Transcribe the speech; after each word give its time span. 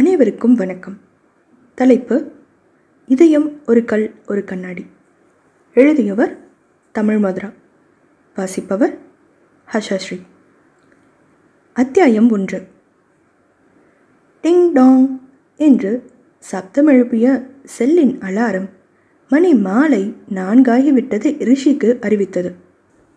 அனைவருக்கும் 0.00 0.54
வணக்கம். 0.54 0.98
தலைப்பு 1.74 2.32
இதயம் 3.06 3.60
ஒரு 3.66 3.84
கல் 3.84 4.14
ஒரு 4.26 4.44
கண்ணாடி. 4.44 4.86
எழுதியவர் 5.74 6.38
தமிழ் 6.92 7.18
மதுரா. 7.18 7.52
வாசிப்பவர் 8.36 8.98
ஹஷாஸ்ரீ. 9.72 10.20
அத்தியாயம் 11.72 12.30
ஒன்று. 12.30 12.66
டிங் 14.42 14.72
டாங் 14.72 15.20
என்று 15.56 16.10
சப்தம் 16.38 16.86
எழுப்பிய 16.86 17.46
செல்லின் 17.64 18.18
அலாரம் 18.18 18.68
மணி 19.28 19.54
மாலை 19.54 20.14
நான்காகிவிட்டது 20.34 21.38
ரிஷிக்கு 21.38 22.00
அறிவித்தது. 22.00 22.54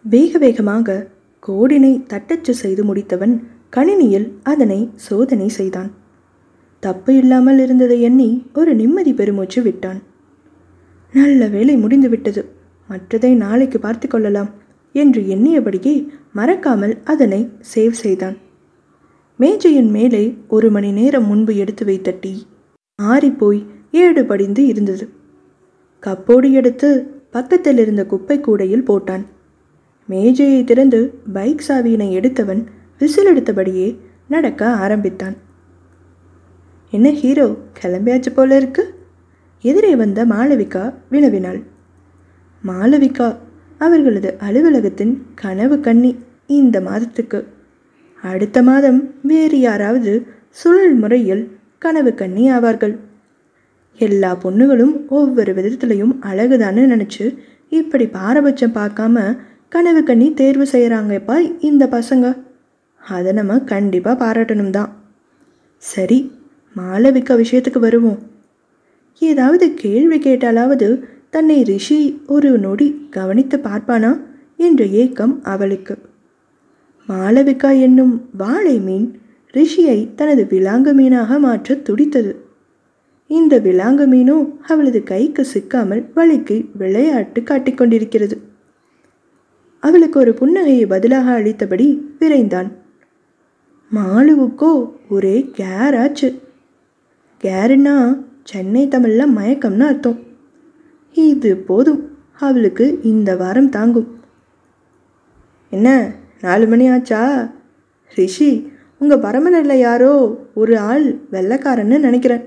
வேக 0.03 0.37
வேகமாக 0.37 1.07
கோடினை 1.47 2.03
தட்டச்சு 2.03 2.53
செய்து 2.53 2.95
முடித்தவன் 2.95 3.43
கணினியில் 3.69 4.31
அதனை 4.43 4.91
சோதனை 4.95 5.47
செய்தான். 5.47 5.98
தப்பு 6.83 7.15
இல்லாமல் 7.15 7.59
இருந்ததை 7.59 8.01
எண்ணி 8.01 8.27
ஒரு 8.53 8.75
நிம்மதி 8.75 9.13
பெருமூச்சு 9.13 9.61
விட்டான். 9.61 9.99
நல்ல 11.13 11.47
வேலை 11.47 11.75
முடிந்துவிட்டது 11.77 12.41
மற்றதை 12.89 13.31
நாளைக்கு 13.35 13.79
பார்த்து 13.79 14.07
கொள்ளலாம் 14.07 14.49
என்று 14.95 15.21
எண்ணியபடியே 15.35 15.95
மறக்காமல் 16.33 16.95
அதனை 17.03 17.41
சேவ் 17.73 17.97
செய்தான். 18.03 18.37
மேஜையின் 19.39 19.91
மேலே 19.91 20.23
ஒரு 20.47 20.69
மணி 20.71 20.91
நேரம் 20.91 21.27
முன்பு 21.27 21.53
எடுத்து 21.55 21.85
வைத்த 21.85 22.13
டீ 22.21 22.33
ஆறிப்போய் 22.99 23.61
ஏடு 24.03 24.25
படிந்து 24.25 24.63
இருந்தது. 24.67 25.05
கப்போடு 26.03 26.49
எடுத்து 26.51 26.89
பக்கத்தில் 27.31 27.77
இருந்த 27.77 28.05
குப்பை 28.05 28.37
கூடையில் 28.39 28.87
போட்டான். 28.89 29.23
மேஜையை 30.09 30.63
திறந்து 30.63 30.99
பைக் 31.33 31.65
சாவியினை 31.67 32.09
எடுத்தவன் 32.11 32.63
விசில் 32.99 33.25
எடுத்தபடியே 33.25 33.87
நடக்க 34.27 34.71
ஆரம்பித்தான். 34.85 35.37
என்ன 36.93 37.09
ஹீரோ 37.09 37.57
கிளம்பியாச்சு 37.79 38.31
போல 38.35 38.55
இருக்கு? 38.55 38.83
எதிரே 39.61 39.95
வந்த 39.95 40.25
மாளவிகா 40.25 40.93
வினவினாள். 41.11 41.59
மாளவிகா 42.63 43.27
அவர்களது 43.77 44.29
அலுவலகத்தின் 44.47 45.13
கனவு 45.35 45.79
கண்ணி 45.79 46.11
இந்த 46.47 46.81
மாதத்துக்கு. 46.81 47.39
அடுத்த 48.23 48.61
மாதம் 48.61 48.99
வேறு 49.21 49.59
யாராவது 49.59 50.13
சுழல் 50.49 50.95
முறையில் 50.95 51.43
கனவு 51.77 52.13
கண்ணி 52.13 52.51
ஆவார்கள். 52.51 52.95
எல்லா 53.99 54.37
பொண்ணுகளும் 54.43 54.95
ஒவ்வொரு 55.09 55.53
விதத்துலையும் 55.53 56.13
அழகுதான்னு 56.21 56.83
நினச்சி 56.93 57.37
இப்படி 57.69 58.07
பாரபட்சம் 58.07 58.77
பார்க்காம 58.79 59.37
கனவு 59.69 60.03
கண்ணி 60.03 60.33
தேர்வு 60.33 60.67
செய்கிறாங்கப்பா 60.71 61.37
இந்த 61.59 61.85
பசங்க. 61.85 62.25
அதை 63.01 63.31
நம்ம 63.31 63.59
கண்டிப்பாக 63.59 64.19
பாராட்டணும் 64.23 64.69
தான் 64.69 64.91
சரி 65.77 66.19
மாளவிகா 66.75 67.33
விஷயத்துக்கு 67.41 67.79
வருவோம். 67.79 68.19
ஏதாவது 69.21 69.73
கேள்வி 69.73 70.17
கேட்டாலாவது 70.17 70.87
தன்னை 71.29 71.63
ரிஷி 71.63 72.21
ஒரு 72.27 72.51
நொடி 72.57 72.87
கவனித்து 73.09 73.57
பார்ப்பானா 73.57 74.11
என்ற 74.57 74.85
ஏக்கம் 74.85 75.43
அவளுக்கு. 75.43 75.95
மாளவிகா 77.09 77.79
என்னும் 77.79 78.13
வாழை 78.37 78.79
மீன் 78.79 79.07
ரிஷியை 79.53 80.15
தனது 80.15 80.43
விலாங்கு 80.49 80.91
மீனாக 80.93 81.39
மாற்ற 81.39 81.75
துடித்தது. 81.75 82.31
இந்த 83.27 83.59
விலாங்கு 83.59 84.05
மீனோ 84.07 84.37
அவளது 84.67 85.03
கைக்கு 85.03 85.45
சிக்காமல் 85.53 86.03
வழிக்கு 86.13 86.57
விளையாட்டு 86.77 87.41
காட்டிக்கொண்டிருக்கிறது 87.41 88.37
அவளுக்கு 89.83 90.19
ஒரு 90.19 90.31
புன்னகையை 90.39 90.85
பதிலாக 90.87 91.31
அளித்தபடி 91.31 91.87
விரைந்தான். 92.19 92.69
மாலுவுக்கோ 93.91 94.71
ஒரே 95.09 95.49
கேராச்சு 95.57 96.29
கேருன்னா 97.43 98.23
சென்னை 98.43 98.87
தமிழில் 98.87 99.35
மயக்கம்னு 99.37 99.85
அர்த்தம். 99.87 100.19
இது 101.13 101.57
போதும். 101.57 102.01
அவளுக்கு 102.39 102.85
இந்த 103.03 103.35
வாரம் 103.35 103.69
தாங்கும். 103.69 104.09
என்ன 105.69 105.87
நாலு 106.41 106.67
மணி 106.67 106.85
ஆச்சா? 106.89 107.21
ரிஷி 108.15 108.71
உங்கள் 108.99 109.19
பரமனில் 109.19 109.73
யாரோ 109.77 110.13
ஒரு 110.53 110.77
ஆள் 110.79 111.05
வெள்ளைக்காரன்னு 111.31 111.97
நினைக்கிறேன். 111.99 112.43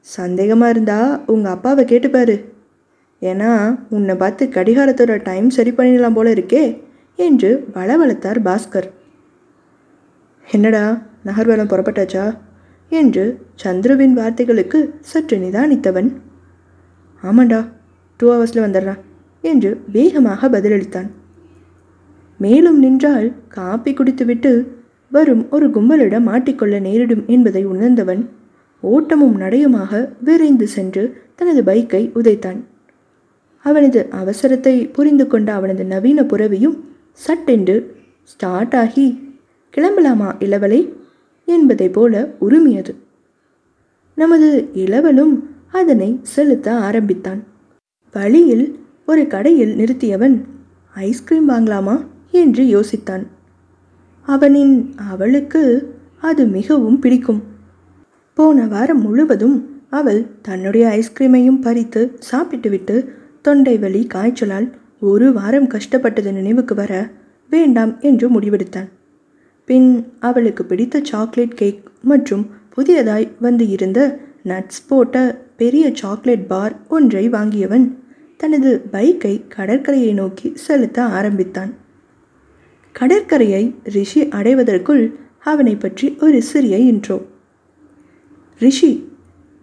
சந்தேகமாக 0.00 0.68
இருந்தால் 0.68 1.24
உங்கள் 1.26 1.52
அப்பாவை 1.52 1.84
கேட்டுப்பாரு 1.84 2.36
ஏன்னா 3.20 3.78
உன்னை 3.90 4.14
பார்த்து 4.14 4.46
கடிகாரத்தோட 4.46 5.22
டைம் 5.22 5.50
சரி 5.50 5.70
பண்ணிடலாம் 5.70 6.14
போல 6.14 6.32
இருக்கே 6.32 6.82
என்று 7.16 7.50
வளவளத்தார் 7.74 8.40
பாஸ்கர். 8.42 8.88
என்னடா 10.50 10.84
நகர்வலம் 11.24 11.70
புறப்பட்டாச்சா? 11.70 12.24
என்று 12.88 13.40
சந்துருவின் 13.64 14.14
வார்த்தைகளுக்கு 14.14 14.90
சற்று 15.00 15.36
நிதானித்தவன். 15.36 16.08
ஆமாண்டா 17.22 17.68
டூ 18.16 18.26
ஹவர்ஸில் 18.32 18.64
வந்துடுறான் 18.64 19.02
என்று 19.40 19.80
வேகமாக 19.92 20.48
பதிலளித்தான். 20.48 21.08
மேலும் 22.38 22.78
நின்றால் 22.78 23.32
காப்பி 23.48 23.92
குடித்துவிட்டு 23.92 24.74
வரும் 25.10 25.50
ஒரு 25.50 25.70
கும்பலிடம் 25.70 26.28
மாட்டிக்கொள்ள 26.28 26.80
நேரிடும் 26.80 27.24
என்பதை 27.26 27.64
உணர்ந்தவன் 27.64 28.30
ஓட்டமும் 28.80 29.40
நடையுமாக 29.40 30.08
விரைந்து 30.20 30.66
சென்று 30.66 31.20
தனது 31.34 31.62
பைக்கை 31.62 32.02
உதைத்தான். 32.14 32.58
அவனது 33.62 34.08
அவசரத்தை 34.24 34.92
புரிந்து 34.92 35.26
கொண்ட 35.26 35.52
அவனது 35.52 35.84
நவீன 35.84 36.22
புறவியும் 36.22 36.76
சட்டென்று 37.12 37.76
ஸ்டார்ட் 38.22 38.74
ஆகி 38.74 39.06
கிளம்பலாமா 39.74 40.28
இளவலை? 40.38 40.92
என்பதை 41.46 41.88
போல 41.88 42.34
உரிமையது. 42.38 42.94
நமது 44.14 44.68
இளவலும் 44.72 45.50
அதனை 45.72 46.18
செலுத்த 46.22 46.74
ஆரம்பித்தான். 46.74 47.44
வழியில் 48.12 48.78
ஒரு 49.06 49.26
கடையில் 49.26 49.76
நிறுத்தியவன் 49.76 50.40
ஐஸ்கிரீம் 50.94 51.48
வாங்கலாமா? 51.48 52.04
என்று 52.30 52.64
யோசித்தான். 52.64 53.26
அவனின் 54.22 54.94
அவளுக்கு 54.96 55.94
அது 56.20 56.46
மிகவும் 56.46 56.98
பிடிக்கும். 56.98 57.42
போன 58.34 58.66
வாரம் 58.66 59.00
முழுவதும் 59.00 59.82
அவள் 59.90 60.26
தன்னுடைய 60.42 60.86
ஐஸ்கிரீமையும் 60.86 61.60
பறித்து 61.60 62.16
சாப்பிட்டுவிட்டு 62.18 63.12
தொண்டை 63.42 63.78
வலி 63.78 64.06
காய்ச்சலால் 64.14 64.70
ஒரு 65.00 65.32
வாரம் 65.32 65.66
கஷ்டப்பட்டது 65.66 66.32
நினைவுக்கு 66.32 66.74
வர 66.74 67.10
வேண்டாம் 67.50 68.00
என்று 68.00 68.40
முடிவெடுத்தான். 68.40 68.88
பின் 69.68 70.06
அவளுக்கு 70.20 70.64
பிடித்த 70.64 71.00
சாக்லேட் 71.02 71.54
கேக் 71.54 71.80
மற்றும் 72.02 72.44
புதியதாய் 72.76 73.28
வந்து 73.40 73.68
இருந்த 73.68 74.00
நட்ஸ் 74.44 74.82
போட்ட 74.88 75.44
பெரிய 75.56 75.90
சாக்லேட் 75.92 76.46
பார் 76.46 76.74
ஒன்றை 76.88 77.30
வாங்கியவன் 77.30 77.86
தனது 78.36 78.70
பைக்கை 78.92 79.48
கடற்கரையை 79.48 80.12
நோக்கி 80.12 80.52
செலுத்த 80.54 80.98
ஆரம்பித்தான். 81.02 81.72
கடற்கரையை 82.92 83.74
ரிஷி 83.84 84.28
அடைவதற்குள் 84.28 85.04
அவனை 85.40 85.76
பற்றி 85.76 86.16
ஒரு 86.20 86.42
சிறிய 86.42 86.76
இன்ட்ரோ. 86.78 87.18
ரிஷி 88.60 88.92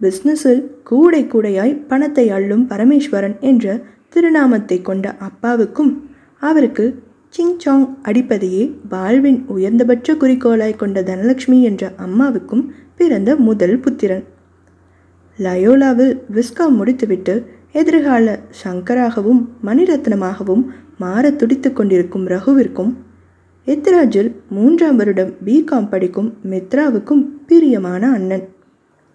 பிஸ்னஸில் 0.00 0.62
கூடை 0.82 1.24
கூடையாய் 1.24 1.86
பணத்தை 1.86 2.28
அள்ளும் 2.28 2.64
பரமேஸ்வரன் 2.68 3.36
என்ற 3.40 3.80
திருநாமத்தை 4.08 4.82
கொண்ட 4.82 5.16
அப்பாவுக்கும் 5.18 5.92
அவருக்கு 6.38 6.86
சிங் 7.34 7.58
சாங் 7.58 7.98
அடிப்பதையே 8.02 8.72
வாழ்வின் 8.88 9.44
உயர்ந்தபட்ச 9.48 10.14
குறிக்கோளாய் 10.14 10.76
கொண்ட 10.76 11.02
தனலட்சுமி 11.02 11.62
என்ற 11.62 11.92
அம்மாவுக்கும் 11.96 12.72
பிறந்த 12.96 13.36
முதல் 13.36 13.78
புத்திரன். 13.78 14.24
லயோலாவில் 15.38 16.20
விஸ்காம் 16.32 16.70
முடித்துவிட்டு 16.70 17.46
எதிர்கால 17.72 18.38
சங்கராகவும் 18.64 19.48
மணிரத்னமாகவும் 19.64 20.64
மாற 20.98 21.30
துடித்து 21.30 21.72
கொண்டிருக்கும் 21.72 22.26
ரகுவிற்கும் 22.26 22.94
எத்ராஜில் 23.66 24.32
மூன்றாம் 24.50 24.96
வருடம் 24.96 25.34
பிகாம் 25.44 25.88
படிக்கும் 25.88 26.36
மித்ராவுக்கும் 26.50 27.26
பிரியமான 27.46 28.10
அண்ணன். 28.10 28.48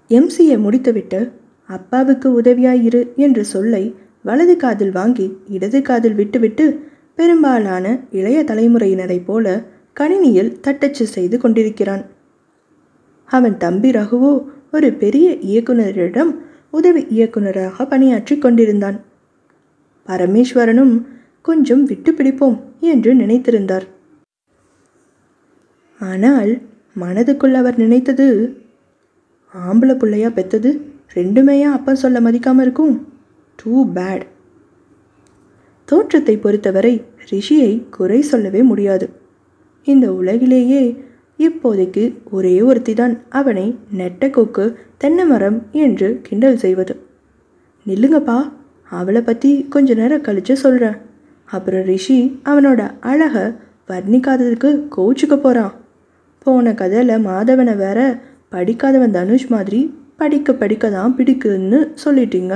எம்சிஏ 0.10 0.58
முடித்துவிட்டு 0.58 1.32
அப்பாவுக்கு 1.66 2.42
உதவியாயிரு 2.42 3.16
என்ற 3.16 3.44
சொல்லை 3.44 3.96
வலது 4.24 4.58
காதில் 4.58 4.92
வாங்கி 4.92 5.38
இடது 5.48 5.82
காதில் 5.82 6.16
விட்டுவிட்டு 6.16 6.88
பெரும்பாலான 7.20 7.86
இளைய 8.12 8.40
தலைமுறையினரைப் 8.44 9.26
போல 9.26 9.46
கணினியில் 9.96 10.52
தட்டச்சு 10.62 11.06
செய்து 11.08 11.38
கொண்டிருக்கிறான். 11.38 12.04
அவன் 13.30 13.56
தம்பி 13.58 13.90
ரகுவோ 13.92 14.32
ஒரு 14.72 14.90
பெரிய 14.94 15.28
இயக்குனரிடம் 15.50 16.32
உதவி 16.70 17.02
இயக்குனராக 17.10 17.86
பணியாற்றி 17.86 18.36
கொண்டிருந்தான். 18.38 18.98
பரமேஸ்வரனும் 20.08 20.94
கொஞ்சம் 21.42 21.84
விட்டு 21.84 22.12
பிடிப்போம் 22.12 22.58
என்று 22.94 23.12
நினைத்திருந்தார். 23.14 23.86
ஆனால் 26.02 26.52
மனதுக்குள் 26.96 27.54
அவர் 27.54 27.78
நினைத்தது 27.78 28.28
ஆம்பளை 29.54 29.96
பிள்ளையா 29.98 30.30
பெத்தது 30.30 30.70
ரெண்டுமேயா 31.14 31.70
அப்பா 31.78 31.94
சொல்ல 31.94 32.20
மதிக்காம 32.22 32.62
இருக்கும்? 32.62 32.94
டூ 33.60 33.74
பேட் 33.96 34.26
தோற்றத்தை 35.90 36.36
பொறுத்தவரை 36.38 36.94
ரிஷியை 37.32 37.72
குறை 37.96 38.20
சொல்லவே 38.32 38.62
முடியாது. 38.72 39.06
இந்த 39.88 40.06
உலகிலேயே 40.20 40.84
இப்போதைக்கு 41.40 42.04
ஒரே 42.36 42.56
ஒருத்தி 42.70 42.94
தான் 42.94 43.14
அவனை 43.40 43.66
நெட்டக்கோக்கு 44.00 44.66
தென்னை 45.02 45.26
மரம் 45.26 45.60
என்று 45.86 46.08
கிண்டல் 46.26 46.60
செய்வது. 46.64 46.94
நில்லுங்கப்பா 47.86 48.40
அவளை 48.92 49.22
பற்றி 49.22 49.52
கொஞ்ச 49.74 49.94
நேரம் 49.94 50.26
கழிச்சு 50.28 50.56
சொல்கிறேன் 50.64 50.98
அப்புறம் 51.50 51.86
ரிஷி 51.92 52.18
அவனோட 52.52 52.82
அழகை 53.12 53.46
வர்ணிக்காததுக்கு 53.92 54.72
கோச்சுக்க 54.96 55.36
போகிறான் 55.36 55.74
போன 56.46 56.74
கதையில் 56.82 57.24
மாதவனை 57.28 57.76
வேற 57.84 58.00
படிக்காதவன் 58.56 59.16
தனுஷ் 59.18 59.48
மாதிரி 59.54 59.80
படிக்க 60.22 60.54
படிக்க 60.62 60.86
தான் 60.90 61.16
பிடிக்குதுன்னு 61.18 61.80
சொல்லிட்டீங்க. 62.04 62.54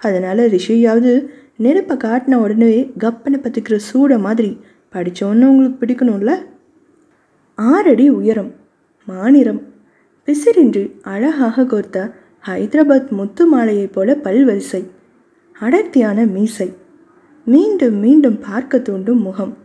அதனால் 0.00 0.42
ரிஷியாவது 0.54 1.12
நெருப்பை 1.56 1.96
காட்டின 1.96 2.34
உடனே 2.34 2.92
கப்பனை 2.98 3.40
பற்றிக்கிற 3.40 3.78
சூடை 3.92 4.18
மாதிரி 4.18 4.60
படித்தோன்னு 4.92 5.44
உங்களுக்கு 5.44 5.86
பிடிக்கணும்ல? 5.86 6.34
ஆறடி 7.54 8.08
உயரம் 8.08 8.54
மாநிறம். 9.08 9.60
பிசிறின்றி 10.26 11.00
அழகாக 11.02 11.62
கோர்த்த 11.62 12.12
ஹைதராபாத் 12.46 13.10
முத்து 13.10 13.56
மாலையைப் 13.56 13.92
போல 13.92 14.14
பல்வரிசை 14.14 14.90
அடர்த்தியான 15.60 16.26
மீசை. 16.26 16.72
மீண்டும் 17.44 17.94
மீண்டும் 17.94 18.38
பார்க்க 18.38 18.78
தூண்டும் 18.78 19.22
முகம். 19.22 19.56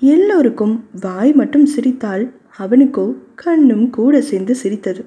எல்லோருக்கும் 0.00 0.84
வாய் 1.00 1.32
மட்டும் 1.32 1.66
சிரித்தால் 1.66 2.32
அவனுக்கோ 2.58 3.14
கண்ணும் 3.34 3.90
கூட 3.90 4.20
சேர்ந்து 4.20 4.54
சிரித்தது. 4.54 5.04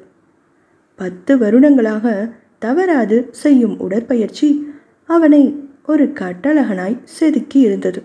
பத்து 0.95 1.37
வருடங்களாக 1.37 2.33
தவறாது 2.59 3.27
செய்யும் 3.31 3.79
உடற்பயிற்சி 3.79 4.67
அவனை 5.05 5.71
ஒரு 5.87 6.13
கட்டழகனாய் 6.13 6.99
செதுக்கி 7.03 7.59
இருந்தது. 7.59 8.03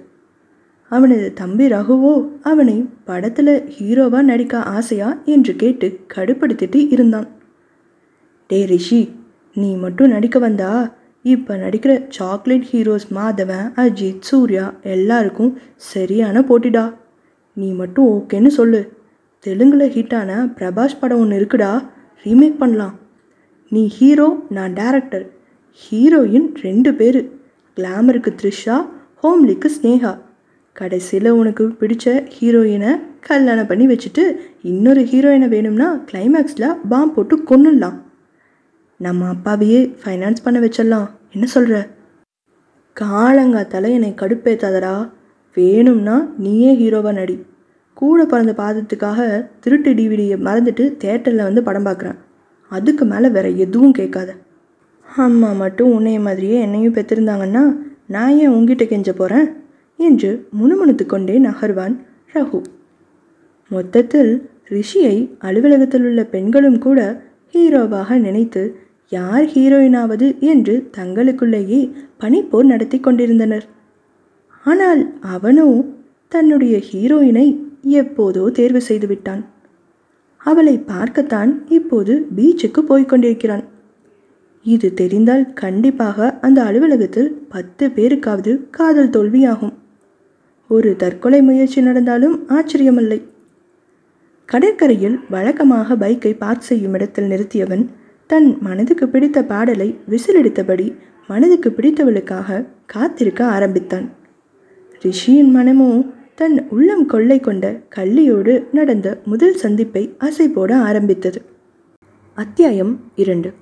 அவனது 0.89 1.33
தம்பி 1.33 1.67
ரகுவோ 1.67 2.29
அவனை 2.43 2.89
படத்தில் 3.05 3.65
ஹீரோவாக 3.79 4.23
நடிக்க 4.23 4.63
ஆசையா 4.63 5.19
என்று 5.25 5.57
கேட்டு 5.57 6.01
கடுப்படுத்திட்டு 6.15 6.87
இருந்தான். 6.91 7.27
டே 8.47 8.65
ரிஷி 8.65 9.13
நீ 9.55 9.75
மட்டும் 9.75 10.09
நடிக்க 10.09 10.39
வந்தா 10.39 10.97
இப்போ 11.23 11.57
நடிக்கிற 11.57 12.07
சாக்லேட் 12.09 12.67
ஹீரோஸ் 12.73 13.09
மாதவன் 13.15 13.73
அஜித் 13.77 14.21
சூர்யா 14.21 14.75
எல்லாருக்கும் 14.83 15.59
சரியான 15.77 16.41
போட்டிடா. 16.41 16.95
நீ 17.53 17.73
மட்டும் 17.73 18.07
ஓகேன்னு 18.07 18.47
சொல்லு. 18.47 18.93
தெலுங்கில் 19.39 19.91
ஹிட்டான 19.91 20.55
பிரபாஸ் 20.59 20.99
படம் 21.01 21.19
ஒன்று 21.19 21.41
இருக்குடா 21.41 21.89
ரீமேக் 22.25 22.59
பண்ணலாம். 22.59 22.99
நீ 23.69 23.87
ஹீரோ 23.87 24.43
நான் 24.49 24.73
டேரக்டர். 24.73 25.27
ஹீரோயின் 25.91 26.55
ரெண்டு 26.55 26.95
பேர். 26.95 27.38
கிளாமருக்கு 27.79 28.31
த்ரிஷா 28.41 28.77
ஹோம்லிக்கு 29.23 29.69
ஸ்னேகா. 29.75 30.11
கடைசியில் 30.73 31.29
உனக்கு 31.31 31.65
பிடிச்ச 31.81 32.07
ஹீரோயினை 32.37 32.93
கல்யாணம் 33.21 33.67
பண்ணி 33.67 33.87
வச்சுட்டு 33.87 34.25
இன்னொரு 34.63 35.03
ஹீரோயினை 35.11 35.49
வேணும்னா 35.49 35.89
கிளைமேக்ஸில் 36.11 36.75
பாம் 36.89 37.13
போட்டு 37.15 37.37
கொன்னுடலாம். 37.51 37.99
நம்ம 39.01 39.29
அப்பாவையே 39.35 39.81
ஃபைனான்ஸ் 40.01 40.43
பண்ண 40.43 40.61
வச்சிடலாம். 40.61 41.07
என்ன 41.33 41.47
சொல்கிற 41.47 41.77
காலங்காத்தால் 42.97 43.89
என்னை 43.97 44.15
கடுப்பேத்தாதடா. 44.23 44.95
வேணும்னா 45.55 46.17
நீயே 46.39 46.73
ஹீரோவாக 46.81 47.13
நடி. 47.13 47.37
கூட 47.95 48.25
பிறந்த 48.25 48.55
பாதத்துக்காக 48.63 49.49
திருட்டு 49.61 49.93
டிவிடியை 49.93 50.39
மறந்துட்டு 50.49 50.87
தேட்டரில் 51.05 51.49
வந்து 51.49 51.63
படம் 51.63 51.87
பார்க்குறேன் 51.87 52.19
அதுக்கு 52.69 53.05
மேலே 53.05 53.29
வேற 53.29 53.49
எதுவும் 53.49 53.93
கேட்காத. 53.93 54.31
அம்மா 55.09 55.53
மட்டும் 55.53 56.01
உன்னைய 56.01 56.21
மாதிரியே 56.21 56.61
என்னையும் 56.61 56.95
பெற்றிருந்தாங்கன்னா 56.95 57.77
நான் 58.07 58.37
ஏன் 58.39 58.49
உங்ககிட்ட 58.49 58.85
கெஞ்ச 58.85 59.13
போகிறேன் 59.13 59.49
என்று 59.97 60.49
முணுமுணுத்து 60.61 61.07
கொண்டே 61.07 61.39
நகர்வான் 61.39 61.97
ரகு. 62.33 62.63
மொத்தத்தில் 63.69 64.51
ரிஷியை 64.69 65.17
அலுவலகத்தில் 65.39 66.03
உள்ள 66.03 66.25
பெண்களும் 66.25 66.79
கூட 66.79 67.25
ஹீரோவாக 67.55 68.19
நினைத்து 68.19 68.77
யார் 69.09 69.45
ஹீரோயினாவது? 69.45 70.39
என்று 70.39 70.91
தங்களுக்குள்ளேயே 70.97 71.93
பனிப்போர் 72.19 72.63
நடத்தி 72.63 73.01
கொண்டிருந்தனர். 73.01 73.67
ஆனால் 74.65 75.15
அவனோ 75.21 75.85
தன்னுடைய 76.29 76.81
ஹீரோயினை 76.93 77.47
எப்போதோ 77.91 78.51
தேர்வு 78.51 78.81
செய்து 78.81 79.07
விட்டான் 79.07 79.45
அவளை 80.37 80.79
பார்க்கத்தான் 80.79 81.65
இப்போது 81.69 82.27
பீச்சுக்கு 82.37 82.81
போய்க் 82.81 83.09
கொண்டிருக்கிறான். 83.09 83.65
இது 84.63 84.95
தெரிந்தால் 84.95 85.53
கண்டிப்பாக 85.53 86.39
அந்த 86.41 86.63
அலுவலகத்தில் 86.63 87.31
பத்து 87.49 87.89
பேருக்காவது 87.89 88.71
காதல் 88.71 89.11
தோல்வியாகும். 89.11 89.73
ஒரு 90.69 90.97
தற்கொலை 90.97 91.43
முயற்சி 91.43 91.81
நடந்தாலும் 91.81 92.49
ஆச்சரியமில்லை. 92.49 93.23
கடற்கரையில் 94.47 95.21
வழக்கமாக 95.31 95.97
பைக்கை 95.97 96.37
பார்க் 96.37 96.61
செய்யும் 96.61 96.93
இடத்தில் 96.93 97.31
நிறுத்தியவன் 97.31 97.87
தன் 98.27 98.59
மனதுக்கு 98.61 99.09
பிடித்த 99.09 99.45
பாடலை 99.45 99.99
விசிலெடுத்தபடி 100.11 100.97
மனதுக்கு 101.29 101.71
பிடித்தவளுக்காக 101.71 102.67
காத்திருக்க 102.87 103.45
ஆரம்பித்தான். 103.45 104.11
ரிஷியின் 105.03 105.51
மனமோ 105.51 106.07
தன் 106.35 106.67
உள்ளம் 106.69 107.07
கொள்ளை 107.07 107.41
கொண்ட 107.41 107.81
கள்ளியோடு 107.97 108.65
நடந்த 108.73 109.19
முதல் 109.25 109.57
சந்திப்பை 109.57 110.15
அசை 110.19 110.53
போட 110.53 110.77
ஆரம்பித்தது. 110.77 111.43
அத்தியாயம் 112.35 113.01
இரண்டு. 113.15 113.53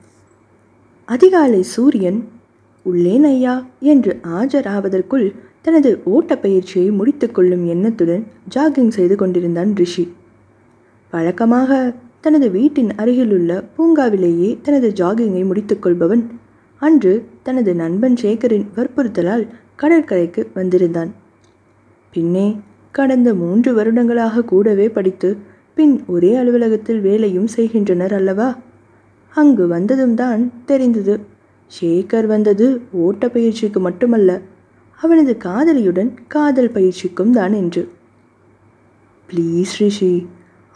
அதிகாலை 1.08 1.62
சூரியன் 1.62 2.28
உள்ளேன் 2.86 3.24
ஐயா 3.24 3.66
என்று 3.80 4.20
ஆஜராவதற்குள் 4.22 5.34
தனது 5.62 6.00
ஓட்டப்பயிற்சியை 6.06 6.88
முடித்துக்கொள்ளும் 6.90 7.66
எண்ணத்துடன் 7.66 8.26
ஜாகிங் 8.54 8.88
செய்து 8.88 9.16
கொண்டிருந்தான் 9.16 9.74
ரிஷி. 9.74 10.12
வழக்கமாக 11.10 11.94
தனது 12.20 12.50
வீட்டின் 12.50 12.90
அருகிலுள்ள 12.96 13.64
பூங்காவிலேயே 13.78 14.58
தனது 14.62 14.88
ஜாகிங்கை 14.88 15.44
முடித்துக்கொள்பவன் 15.44 16.24
அன்று 16.78 17.24
தனது 17.42 17.74
நண்பன் 17.74 18.16
சேகரின் 18.16 18.66
வற்புறுத்தலால் 18.76 19.46
கடற்கரைக்கு 19.76 20.50
வந்திருந்தான். 20.54 21.14
பின்னே 22.10 22.56
கடந்த 22.90 23.34
மூன்று 23.34 23.74
வருடங்களாக 23.74 24.44
கூடவே 24.44 24.88
படித்து 24.88 25.36
பின் 25.74 26.04
ஒரே 26.06 26.34
அலுவலகத்தில் 26.34 27.00
வேலையும் 27.00 27.46
செய்கின்றனர் 27.46 28.14
அல்லவா? 28.14 28.48
அங்கு 29.36 29.64
வந்ததும் 29.66 30.14
தான் 30.14 30.42
தெரிந்தது. 30.66 31.14
ஷேகர் 31.72 32.26
வந்தது 32.26 32.66
ஓட்ட 33.04 33.28
பயிற்சிக்கு 33.28 33.80
மட்டுமல்ல 33.80 34.30
அவனது 35.00 35.32
காதலியுடன் 35.36 36.10
காதல் 36.34 36.70
பயிற்சிக்கும் 36.70 37.30
தான் 37.30 37.52
என்று. 37.52 37.82
ப்ளீஸ் 39.28 39.74
ரிஷி 39.80 40.14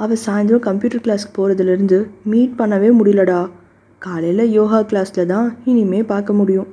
அவ 0.01 0.17
சாயந்தரம் 0.27 0.67
கம்ப்யூட்டர் 0.67 1.03
கிளாஸ்க்கு 1.05 1.37
போகிறதுலேருந்து 1.37 1.99
மீட் 2.23 2.59
பண்ணவே 2.59 2.91
முடியலடா. 2.99 3.41
காலையில் 4.03 4.45
யோகா 4.51 4.79
கிளாஸில் 4.81 5.27
தான் 5.27 5.49
இனிமே 5.65 6.01
பார்க்க 6.03 6.33
முடியும். 6.33 6.69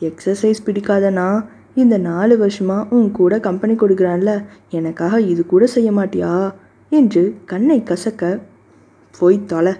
எக்ஸசைஸ் 0.00 0.64
பிடிக்காதனா? 0.66 1.28
இந்த 1.74 1.98
நாலு 1.98 2.34
வருஷமாக 2.38 2.96
உன் 2.96 3.08
கூட 3.10 3.40
கம்பெனி 3.40 3.74
கொடுக்குறான்ல 3.74 4.32
எனக்காக 4.70 5.20
இது 5.32 5.46
கூட 5.46 5.66
செய்ய 5.66 5.90
மாட்டியா? 5.92 6.32
என்று 6.92 7.22
கண்ணை 7.44 7.78
கசக்க. 7.90 8.40
போய் 9.18 9.38
தொலை. 9.46 9.74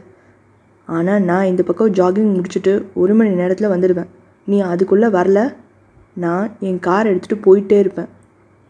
ஆனால் 0.97 1.23
நான் 1.23 1.51
இந்த 1.51 1.63
பக்கம் 1.63 1.95
ஜாகிங் 1.95 2.33
முடிச்சுட்டு 2.35 2.73
ஒரு 2.95 3.15
மணி 3.15 3.33
நேரத்தில் 3.41 3.73
வந்துடுவேன். 3.75 4.11
நீ 4.47 4.59
அதுக்குள்ளே 4.73 5.09
வரல? 5.19 5.41
நான் 6.15 6.49
என் 6.61 6.81
கார் 6.87 7.09
எடுத்துகிட்டு 7.13 7.45
போயிட்டே 7.47 7.79
இருப்பேன். 7.79 8.11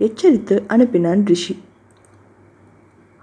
எச்சரித்து 0.00 0.56
அனுப்பினான் 0.68 1.22
ரிஷி. 1.30 1.54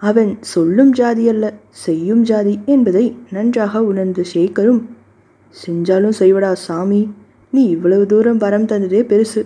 அவன் 0.02 0.32
சொல்லும் 0.54 0.92
ஜாதி 0.92 1.24
அல்ல 1.30 1.46
செய்யும் 1.86 2.24
ஜாதி 2.24 2.54
என்பதை 2.66 3.06
நன்றாக 3.32 3.84
உணர்ந்த 3.84 4.24
சேகரும் 4.34 4.82
செஞ்சாலும் 5.66 6.18
செய்வடா 6.20 6.52
சாமி 6.66 7.02
நீ 7.50 7.64
இவ்வளவு 7.76 8.06
தூரம் 8.06 8.38
வரம் 8.38 8.70
தந்ததே 8.72 9.02
பெருசு. 9.12 9.42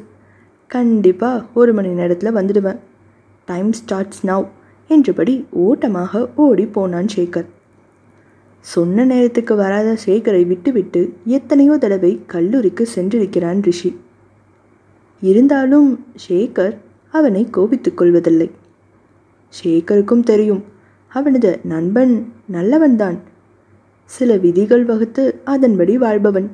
கண்டிப்பாக 0.72 1.46
ஒரு 1.54 1.74
மணி 1.74 1.92
நேரத்தில் 2.00 2.36
வந்துடுவேன். 2.36 2.80
டைம் 3.46 3.72
ஸ்டார்ட்ஸ் 3.74 4.22
நவ் 4.28 4.48
என்றபடி 4.88 5.36
ஓட்டமாக 5.66 6.30
ஓடி 6.36 6.66
போனான் 6.66 7.12
சேகர். 7.16 7.50
சொன்ன 8.66 9.06
நேரத்துக்கு 9.06 9.56
வராத 9.56 9.98
சேகரை 10.06 10.48
விட்டுவிட்டு 10.48 11.14
எத்தனையோ 11.26 11.78
தடவை 11.78 12.22
கல்லூரிக்கு 12.26 12.88
சென்றிருக்கிறான் 12.96 13.62
ரிஷி. 13.62 13.96
இருந்தாலும் 15.22 16.06
சேகர் 16.28 16.76
அவனை 17.14 17.48
கோபித்துக் 17.50 17.98
கொள்வதில்லை. 17.98 18.52
சேகருக்கும் 19.54 20.24
தெரியும் 20.24 20.64
அவனது 21.12 21.60
நண்பன் 21.64 22.34
நல்லவன்தான். 22.52 23.18
சில 24.06 24.38
விதிகள் 24.38 24.84
வகுத்து 24.84 25.24
அதன்படி 25.44 25.98
வாழ்பவன். 25.98 26.50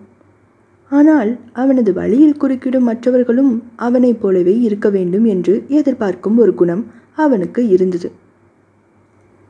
ஆனால் 0.91 1.37
அவனது 1.53 1.93
வழியில் 1.93 2.39
குறுக்கிடும் 2.41 2.87
மற்றவர்களும் 2.89 3.63
அவனைப் 3.75 4.21
போலவே 4.21 4.59
இருக்க 4.59 4.89
வேண்டும் 4.89 5.25
என்று 5.25 5.63
எதிர்பார்க்கும் 5.67 6.37
ஒரு 6.37 6.53
குணம் 6.53 6.85
அவனுக்கு 7.15 7.67
இருந்தது. 7.67 8.11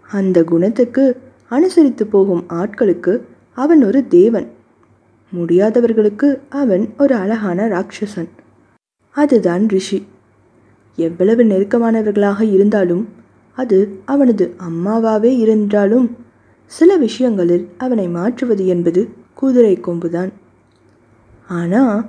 அந்த 0.09 0.43
குணத்துக்கு 0.43 1.03
அனுசரித்து 1.49 2.07
போகும் 2.07 2.43
ஆட்களுக்கு 2.49 3.21
அவன் 3.53 3.83
ஒரு 3.83 4.07
தேவன். 4.07 4.47
முடியாதவர்களுக்கு 5.29 6.41
அவன் 6.49 6.93
ஒரு 6.97 7.15
அழகான 7.15 7.67
ராட்சசன். 7.67 8.29
அதுதான் 9.11 9.67
ரிஷி. 9.67 10.05
எவ்வளவு 10.95 11.43
நெருக்கமானவர்களாக 11.43 12.51
இருந்தாலும் 12.51 13.07
அது 13.57 13.99
அவனது 14.05 14.55
அம்மாவாவே 14.69 15.37
இருந்தாலும் 15.37 16.15
சில 16.65 16.97
விஷயங்களில் 16.97 17.67
அவனை 17.77 18.07
மாற்றுவது 18.07 18.67
என்பது 18.67 19.09
குதிரை 19.33 19.77
கொம்புதான். 19.77 20.31
ஆனால் 21.47 22.05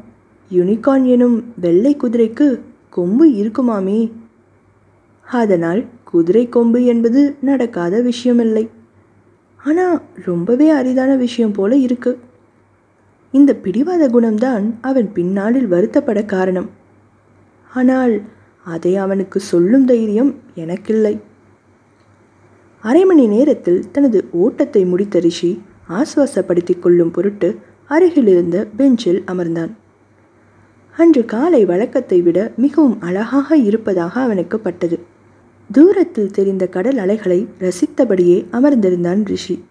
யூனிகார்ன் 0.52 1.04
எனும் 1.04 1.44
வெள்ளை 1.60 1.96
குதிரைக்கு 1.96 2.60
கொம்பு 2.90 3.32
இருக்குமாமே? 3.32 4.12
அதனால் 5.26 5.84
குதிரை 6.04 6.48
கொம்பு 6.48 6.84
என்பது 6.84 7.36
நடக்காத 7.40 8.02
விஷயமில்லை. 8.02 8.68
ஆனால் 9.64 10.00
ரொம்பவே 10.24 10.70
அரிதான 10.70 11.16
விஷயம் 11.16 11.52
போல 11.52 11.76
இருக்கு. 11.76 12.18
இந்த 13.30 13.54
பிடிவாத 13.54 14.08
குணம்தான் 14.08 14.74
அவன் 14.80 15.12
பின்னாளில் 15.12 15.70
வருத்தப்பட 15.72 16.24
காரணம். 16.24 16.70
ஆனால் 17.70 18.22
அதை 18.64 18.96
அவனுக்கு 18.96 19.40
சொல்லும் 19.40 19.84
தைரியம் 19.84 20.34
எனக்கில்லை. 20.54 21.20
அரை 22.80 23.04
மணி 23.04 23.26
நேரத்தில் 23.26 23.90
தனது 23.92 24.28
ஓட்டத்தை 24.32 24.84
முடித்த 24.84 25.18
ரிஷி 25.18 25.62
ஆசுவாசப்படுத்திக் 25.88 26.82
கொள்ளும் 26.82 27.10
பொருட்டு 27.10 27.58
அருகிலிருந்த 27.86 28.66
பெஞ்சில் 28.76 29.22
அமர்ந்தான். 29.26 29.70
அன்று 30.92 31.24
காலை 31.24 31.64
வழக்கத்தை 31.64 32.22
விட 32.22 32.52
மிகவும் 32.56 33.00
அழகாக 33.00 33.56
இருப்பதாக 33.56 34.20
அவனுக்கு 34.20 34.58
பட்டது. 34.58 34.98
தூரத்தில் 35.72 36.30
தெரிந்த 36.30 36.66
கடல் 36.66 36.96
அலைகளை 36.96 37.48
ரசித்தபடியே 37.58 38.46
அமர்ந்திருந்தான் 38.52 39.24
ரிஷி. 39.24 39.64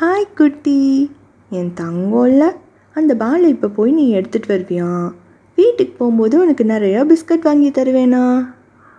ஹாய் 0.00 0.34
குட்டி. 0.34 1.10
என் 1.50 1.72
தங்கோல்ல 1.80 2.50
அந்த 2.94 3.14
பாலை 3.14 3.48
இப்போ 3.48 3.68
போய் 3.68 3.92
நீ 3.92 4.10
எடுத்துட்டு 4.10 4.48
வருவியா? 4.54 5.12
வீட்டுக்கு 5.56 5.94
போகும்போது 5.98 6.40
உனக்கு 6.40 6.64
நிறையா 6.64 7.12
பிஸ்கட் 7.12 7.40
வாங்கி 7.40 7.70
தருவேனா? 7.70 8.46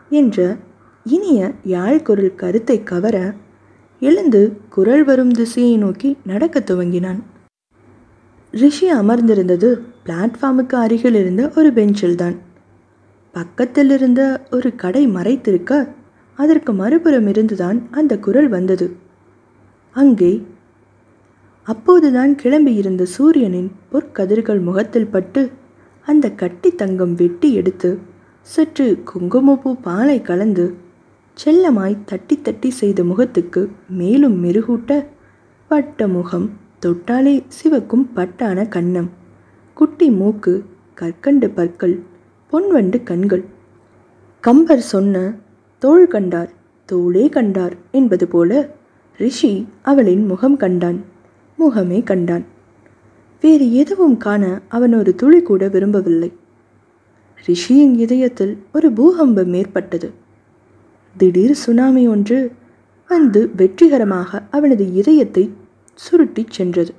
என்ற 0.09 0.55
இனிய 1.03 1.51
யாழ்குரல் 1.67 2.35
கருத்தை 2.35 2.83
கவர 2.83 3.33
எழுந்து 3.99 4.57
குரல் 4.69 5.03
வரும் 5.03 5.31
திசையை 5.31 5.77
நோக்கி 5.77 6.17
நடக்க 6.25 6.59
துவங்கினான். 6.59 7.19
ரிஷி 8.51 8.93
அமர்ந்திருந்தது 8.93 9.81
பிளாட்ஃபார்முக்கு 10.05 10.75
அருகில் 10.75 11.13
இருந்த 11.13 11.51
ஒரு 11.55 11.73
பெஞ்சில் 11.73 12.15
தான் 12.15 12.35
பக்கத்தில் 13.35 13.89
இருந்த 13.89 14.21
ஒரு 14.51 14.69
கடை 14.75 15.03
மறைத்திருக்க 15.07 15.71
அதற்கு 16.39 16.71
மறுபுறம் 16.73 17.27
இருந்துதான் 17.27 17.79
அந்த 17.91 18.13
குரல் 18.17 18.49
வந்தது. 18.49 18.87
அங்கே 19.95 20.31
அப்போதுதான் 21.67 22.31
கிளம்பியிருந்த 22.43 23.03
சூரியனின் 23.15 23.69
பொற்கதிர்கள் 23.91 24.61
முகத்தில் 24.61 25.07
பட்டு 25.07 25.41
அந்த 26.07 26.25
கட்டி 26.41 26.69
தங்கம் 26.71 27.13
வெட்டி 27.13 27.49
எடுத்து 27.53 27.91
சற்று 28.41 28.87
குங்குமப்பூ 29.03 29.71
பாலை 29.81 30.17
கலந்து 30.21 30.65
செல்லமாய் 31.37 31.97
தட்டி 32.05 32.35
தட்டி 32.41 32.69
செய்த 32.69 33.03
முகத்துக்கு 33.03 33.61
மேலும் 33.89 34.37
மெருகூட்ட 34.43 34.91
பட்ட 35.67 36.07
முகம் 36.07 36.47
தொட்டாலே 36.85 37.35
சிவக்கும் 37.57 38.05
பட்டான 38.15 38.67
கன்னம். 38.67 39.09
குட்டி 39.77 40.09
மூக்கு 40.09 40.53
கற்கண்டு 40.93 41.49
பற்கள் 41.49 41.95
பொன்வண்டு 42.53 43.03
கண்கள். 43.03 43.43
கம்பர் 44.39 44.81
சொன்ன 44.81 45.35
தோள் 45.79 46.07
கண்டார் 46.07 46.49
தோளே 46.91 47.29
கண்டார் 47.29 47.73
என்பது 47.91 48.27
போல 48.27 48.75
ரிஷி 49.17 49.67
அவளின் 49.81 50.25
முகம் 50.25 50.57
கண்டான் 50.57 51.03
முகமே 51.59 52.03
கண்டான். 52.03 52.45
வேறு 53.41 53.73
எதுவும் 53.73 54.17
காண 54.17 54.61
அவன் 54.67 54.93
ஒரு 54.93 55.15
துளி 55.15 55.41
கூட 55.41 55.67
விரும்பவில்லை. 55.67 56.31
ரிஷியின் 57.45 57.95
இதயத்தில் 57.97 58.57
ஒரு 58.73 58.91
பூகம்பம் 58.91 59.53
ஏற்பட்டது. 59.53 60.11
திடீர் 61.17 61.53
சுனாமி 61.53 62.07
ஒன்று 62.07 62.51
வந்து 63.07 63.49
வெற்றிகரமாக 63.55 64.43
அவனது 64.51 64.93
இதயத்தை 64.93 65.51
சுருட்டிச் 65.93 66.51
சென்றது. 66.51 66.93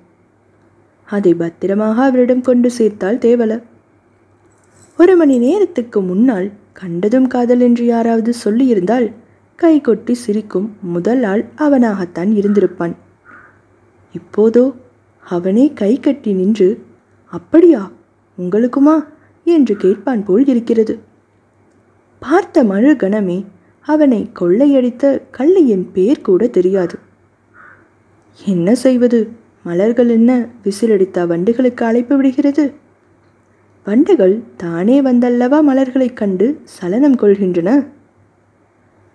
அதை 1.04 1.34
பத்திரமாக 1.34 2.04
அவரிடம் 2.04 2.40
கொண்டு 2.40 2.70
சேர்த்தால் 2.78 3.18
தேவல. 3.18 3.62
ஒரு 4.98 5.16
மணி 5.16 5.38
நேரத்துக்கு 5.38 6.00
முன்னால் 6.00 6.50
கண்டதும் 6.72 7.26
காதல் 7.26 7.60
என்று 7.60 7.84
யாராவது 7.84 8.34
சொல்லியிருந்தால் 8.44 9.12
கை 9.56 9.80
கொட்டி 9.80 10.14
சிரிக்கும் 10.14 10.76
முதல் 10.82 11.22
ஆள் 11.22 11.44
அவனாகத்தான் 11.56 12.30
இருந்திருப்பான். 12.32 12.94
இப்போதோ 14.12 14.74
அவனே 15.20 15.72
கை 15.74 16.00
கட்டி 16.00 16.32
நின்று 16.32 16.82
அப்படியா 17.26 17.92
உங்களுக்குமா? 18.38 19.04
என்று 19.44 19.76
கேட்பான் 19.76 20.24
போல் 20.24 20.46
இருக்கிறது. 20.46 20.98
பார்த்த 22.18 22.64
மழு 22.64 22.94
கணமே 22.94 23.44
அவனை 23.80 24.30
கொள்ளையடித்த 24.40 25.22
கள்ளையின் 25.30 25.92
பேர் 25.92 26.20
கூட 26.20 26.46
தெரியாது. 26.46 26.98
என்ன 28.44 28.74
செய்வது? 28.74 29.28
மலர்கள் 29.62 30.08
என்ன 30.08 30.48
விசிலடித்த 30.64 31.26
வண்டுகளுக்கு 31.26 31.84
அழைப்பு 31.84 32.16
விடுகிறது? 32.16 32.82
வண்டுகள் 33.86 34.42
தானே 34.56 35.02
வந்தல்லவா 35.02 35.60
மலர்களைக் 35.60 36.16
கண்டு 36.16 36.60
சலனம் 36.64 37.18
கொள்கின்றன? 37.18 37.86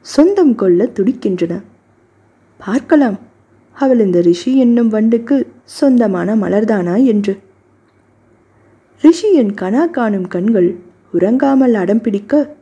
சொந்தம் 0.01 0.55
கொள்ள 0.55 0.85
துடிக்கின்றன. 0.85 1.61
பார்க்கலாம். 2.57 3.19
அவள் 3.71 3.99
இந்த 3.99 4.21
ரிஷி 4.21 4.57
என்னும் 4.57 4.91
வண்டுக்கு 4.91 5.47
சொந்தமான 5.63 6.35
மலர்தானா 6.35 7.03
என்று. 7.03 7.37
ரிஷியின் 9.01 9.53
கனா 9.61 9.89
காணும் 9.89 10.27
கண்கள் 10.27 10.75
உறங்காமல் 11.13 11.73
அடம் 11.73 12.01
பிடிக்க 12.01 12.55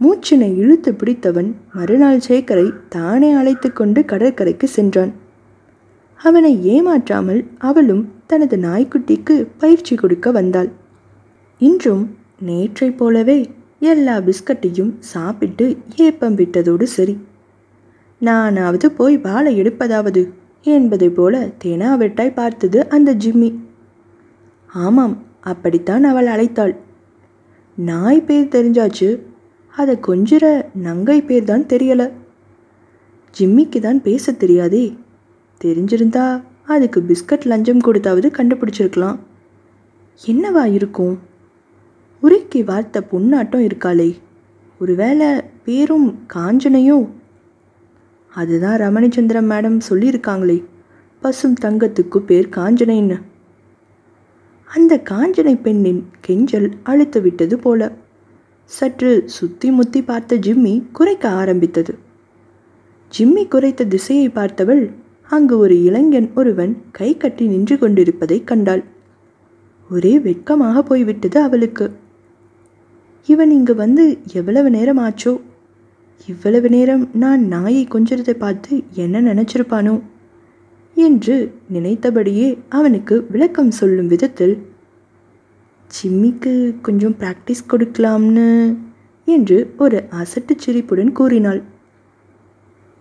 மூச்சினை 0.00 0.56
இழுத்து 0.56 0.94
பிடித்தவன் 0.94 1.54
மறுநாள் 1.72 2.20
சேகரை 2.28 2.72
தானே 2.88 3.32
அழைத்து 3.32 3.72
கொண்டு 3.72 4.04
கடற்கரைக்கு 4.04 4.68
சென்றான். 4.68 5.12
அவனை 6.14 6.52
ஏமாற்றாமல் 6.66 7.46
அவளும் 7.58 8.12
தனது 8.26 8.56
நாய்க்குட்டிக்கு 8.56 9.46
பயிற்சி 9.58 9.96
கொடுக்க 9.96 10.30
வந்தாள். 10.30 10.86
இன்றும் 11.58 12.16
நேற்றைப் 12.40 12.98
போலவே 12.98 13.50
எல்லா 13.80 14.16
பிஸ்கட்டையும் 14.16 14.92
சாப்பிட்டு 14.98 15.76
ஏப்பம் 15.96 16.36
விட்டதோடு 16.36 16.82
சரி. 16.82 17.18
நானாவது 18.18 18.90
போய் 18.90 19.18
பாலை 19.18 19.60
எடுப்பதாவது 19.60 20.32
என்பதை 20.62 21.10
போல 21.10 21.48
தெனாவெட்டாய் 21.64 22.32
பார்த்தது 22.32 22.88
அந்த 22.88 23.14
ஜிம்மி. 23.14 23.54
ஆமாம் 24.66 25.22
அப்படித்தான் 25.40 26.04
அவள் 26.04 26.26
அழைத்தாள். 26.26 26.76
நாய் 27.74 28.22
பேர் 28.22 28.44
தெரிஞ்சாச்சு. 28.44 29.20
அதை 29.68 29.98
கொஞ்சிற 30.06 30.64
நங்கை 30.74 31.22
பேர் 31.22 31.44
தான் 31.44 31.62
தெரியல. 31.62 32.12
ஜிம்மிக்கு 33.38 33.78
தான் 33.78 34.02
பேச 34.02 34.32
தெரியாதே. 34.32 34.96
தெரிஞ்சிருந்தா 35.64 36.42
அதுக்கு 36.66 37.00
பிஸ்கட் 37.00 37.44
லஞ்சம் 37.44 37.78
கொடுத்தாவது 37.78 38.30
கண்டுபிடிச்சிருக்கலாம். 38.30 39.18
என்னவா 40.26 40.72
இருக்கும்? 40.72 41.18
உருக்கி 42.22 42.64
வார்த்த 42.64 43.06
பொன்னாட்டம் 43.12 43.66
இருக்காளே. 43.66 44.16
ஒருவேளை 44.80 45.26
பேரும் 45.64 46.18
காஞ்சனையும் 46.34 47.08
அதுதான் 48.34 48.80
ரமணிச்சந்திரன் 48.80 49.50
மேடம் 49.50 49.80
சொல்லியிருக்காங்களே. 49.90 50.64
பசும் 51.20 51.54
தங்கத்துக்கு 51.60 52.18
பேர் 52.18 52.48
காஞ்சனைன்னு. 52.48 53.22
அந்த 54.74 55.02
காஞ்சனை 55.10 55.60
பெண்ணின் 55.60 56.08
கெஞ்சல் 56.20 56.70
அழுத்து 56.82 57.20
விட்டது 57.20 57.58
போல. 57.58 57.92
சற்று 58.64 59.22
சுத்தி 59.26 59.70
முத்தி 59.70 60.02
பார்த்த 60.02 60.36
ஜிம்மி 60.36 60.82
குறைக்க 60.92 61.28
ஆரம்பித்தது. 61.28 61.98
ஜிம்மி 63.18 63.46
குறைத்த 63.46 63.88
திசையை 63.88 64.28
பார்த்தவள் 64.28 64.92
அங்கு 65.28 65.58
ஒரு 65.58 65.82
இளைஞன் 65.82 66.30
ஒருவன் 66.34 66.82
கை 66.92 67.16
கட்டி 67.16 67.46
நின்று 67.46 67.78
கொண்டிருப்பதை 67.78 68.44
கண்டாள். 68.44 68.84
ஒரே 69.90 70.18
வெட்கமாக 70.18 70.82
போய்விட்டது 70.82 71.40
அவளுக்கு. 71.40 71.92
இவன் 73.26 73.50
இங்கு 73.50 73.74
வந்து 73.74 74.18
எவ்வளவு 74.32 74.70
நேரம் 74.70 74.98
ஆச்சோ 74.98 75.40
இவ்வளவு 76.26 76.68
நேரம் 76.68 77.10
நான் 77.14 77.46
நாயை 77.46 77.86
கொஞ்சிறதை 77.86 78.34
பார்த்து 78.34 78.82
என்ன 78.94 79.20
நினைச்சிருப்பானோ? 79.20 80.00
என்று 80.94 81.52
நினைத்தபடியே 81.68 82.58
அவனுக்கு 82.68 83.26
விளக்கம் 83.30 83.70
சொல்லும் 83.70 84.06
விதத்தில் 84.06 84.66
ஜிம்மிக்கு 85.90 86.80
கொஞ்சம் 86.80 87.16
பிராக்டிஸ் 87.18 87.68
கொடுக்கலாம்னு 87.68 88.76
என்று 89.24 89.74
ஒரு 89.78 90.04
அசட்டு 90.10 90.54
சிரிப்புடன் 90.56 91.12
கூறினாள். 91.12 91.62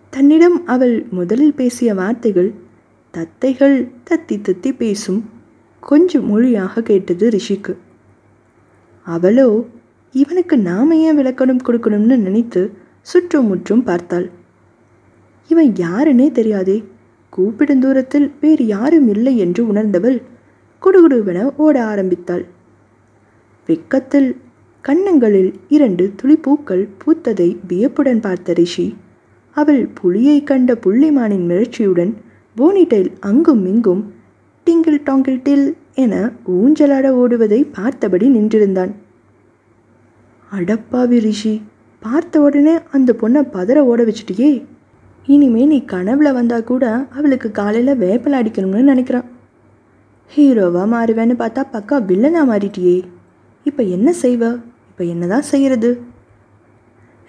தன்னிடம் 0.10 0.66
அவள் 0.66 1.06
முதலில் 1.10 1.54
பேசிய 1.54 1.94
வார்த்தைகள் 1.94 2.54
தத்தைகள் 3.14 3.92
தத்தி 4.10 4.38
தத்தி 4.38 4.78
பேசும் 4.78 5.30
கொஞ்சம் 5.80 6.26
மொழியாக 6.26 6.82
கேட்டது 6.82 7.30
ரிஷிக்கு. 7.30 7.76
அவளோ 9.08 9.66
இவனுக்கு 10.22 10.56
நாம 10.68 10.96
ஏன் 11.08 11.18
விளக்கணம் 11.20 11.64
கொடுக்கணும்னு 11.68 12.16
நினைத்து 12.18 12.62
சுற்றும் 13.02 13.48
முற்றும் 13.48 13.84
பார்த்தாள். 13.84 14.28
இவன் 15.50 15.72
யாருன்னே 15.84 16.28
தெரியாதே. 16.32 16.78
கூப்பிடும் 17.34 17.80
தூரத்தில் 17.80 18.28
வேறு 18.42 18.64
யாரும் 18.66 19.08
இல்லை 19.08 19.34
என்று 19.38 19.62
உணர்ந்தவள் 19.74 20.18
குடுகுடுவென 20.82 21.40
ஓட 21.58 21.76
ஆரம்பித்தாள். 21.84 22.44
வெக்கத்தில் 23.70 24.30
கன்னங்களில் 24.84 25.52
இரண்டு 25.68 26.04
துளிப்பூக்கள் 26.20 26.84
பூத்ததை 27.02 27.50
வியப்புடன் 27.68 28.22
பார்த்த 28.22 28.54
ரிஷி 28.54 28.88
அவள் 29.58 29.84
புலியை 30.00 30.38
கண்ட 30.44 30.72
புள்ளிமானின் 30.86 31.46
மிரட்சியுடன் 31.50 32.14
போனிடைல் 32.56 33.10
அங்கும் 33.20 33.64
இங்கும் 33.66 34.04
டிங்கிள் 34.68 35.00
டாங்கிள் 35.04 35.42
டில் 35.46 35.68
என 35.96 36.14
ஊஞ்சலாட 36.56 37.08
ஓடுவதை 37.22 37.60
பார்த்தபடி 37.72 38.28
நின்றிருந்தான். 38.30 38.94
அடப்பாவி 40.52 41.18
ரிஷி. 41.20 41.62
பார்த்த 42.00 42.42
உடனே 42.42 42.80
அந்த 42.92 43.16
பொண்ணை 43.22 43.42
பதற 43.54 43.78
ஓட 43.78 44.04
வச்சுட்டியே. 44.04 44.64
இனிமே 45.26 45.66
நீ 45.66 45.84
கனவுல 45.88 46.34
வந்தா 46.34 46.60
கூட 46.60 47.06
அவளுக்கு 47.10 47.52
காலையில் 47.52 47.96
வேப்பலை 47.96 48.42
அடிக்கணும்னு 48.42 48.92
நினைக்கிறான். 48.94 49.26
ஹீரோவா 50.36 50.84
மாறுவேன்னு 50.94 51.36
பார்த்தா 51.42 51.64
பக்கா 51.74 51.98
வில்லனா 52.10 52.44
மாறிட்டியே. 52.44 53.04
இப்போ 53.64 53.84
என்ன 53.84 54.14
செய்வ? 54.22 54.44
இப்போ 54.90 55.04
என்னதான் 55.04 55.42
செய்யறது? 55.42 56.02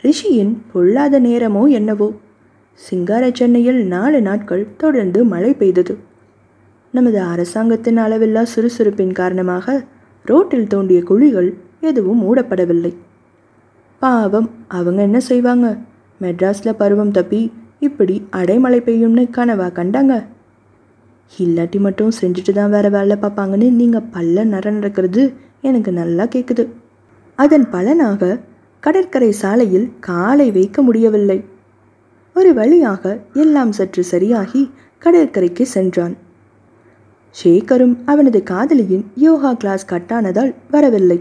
ரிஷியின் 0.03 0.57
பொல்லாத 0.73 1.21
நேரமோ 1.21 1.69
என்னவோ. 1.69 2.13
சிங்கார 2.75 3.31
சென்னையில் 3.33 3.87
நாலு 3.87 4.23
நாட்கள் 4.23 4.67
தொடர்ந்து 4.77 5.25
மழை 5.25 5.55
பெய்தது. 5.55 5.99
நமது 6.91 7.21
அரசாங்கத்தின் 7.21 7.99
அளவில்லா 7.99 8.47
சுறுசுறுப்பின் 8.55 9.13
காரணமாக 9.13 9.85
ரோட்டில் 10.25 10.67
தோண்டிய 10.67 11.03
குழிகள் 11.03 11.55
எதுவும் 11.81 12.23
மூடப்படவில்லை. 12.23 12.93
பாவம் 14.03 14.51
அவங்க 14.69 15.03
என்ன 15.03 15.21
செய்வாங்க? 15.21 15.79
மெட்ராஸில் 16.21 16.79
பருவம் 16.79 17.11
தப்பி 17.11 17.53
இப்படி 17.79 18.15
அடைமழை 18.31 18.81
பெய்யும்னு 18.81 19.25
கனவா 19.37 19.69
கண்டாங்க? 19.73 20.15
இல்லாட்டி 21.39 21.79
மட்டும் 21.81 22.13
செஞ்சுட்டு 22.21 22.53
தான் 22.53 22.71
வேற 22.71 22.89
வேலை 22.89 23.17
பார்ப்பாங்கன்னு 23.17 23.71
நீங்கள் 23.71 24.09
பல்ல 24.13 24.45
நர 24.45 24.71
நடக்கிறது 24.71 25.35
எனக்கு 25.61 25.93
நல்லா 25.93 26.25
கேட்குது 26.25 26.65
அதன் 27.39 27.67
பலனாக 27.71 28.39
கடற்கரை 28.81 29.33
சாலையில் 29.33 29.93
காலை 30.01 30.51
வைக்க 30.51 30.83
முடியவில்லை. 30.83 31.45
ஒரு 32.37 32.55
வழியாக 32.55 33.21
எல்லாம் 33.35 33.73
சற்று 33.73 34.05
சரியாகி 34.05 34.71
கடற்கரைக்கு 34.99 35.67
சென்றான். 35.67 36.17
ஷேகரும் 37.35 37.97
அவனது 38.05 38.43
காதலியின் 38.43 39.05
யோகா 39.15 39.53
கிளாஸ் 39.53 39.87
கட்டானதால் 39.93 40.55
வரவில்லை. 40.71 41.19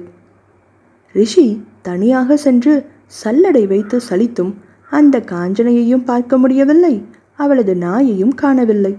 ரிஷி 1.16 1.48
தனியாக 1.90 2.38
சென்று 2.46 2.74
சல்லடை 3.20 3.64
வைத்து 3.74 3.98
சலித்தும் 4.10 4.54
அந்த 4.92 5.16
காஞ்சனையையும் 5.32 6.08
பார்க்க 6.10 6.38
முடியவில்லை. 6.38 6.96
அவளது 7.44 7.74
நாயையும் 7.86 8.34
காணவில்லை. 8.42 8.94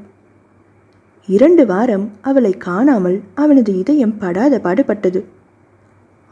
இரண்டு 1.28 1.62
வாரம் 1.66 2.06
அவளை 2.20 2.52
காணாமல் 2.66 3.18
அவனது 3.42 3.70
இதயம் 3.80 4.14
படாத 4.18 4.54
பாடுபட்டது. 4.64 5.20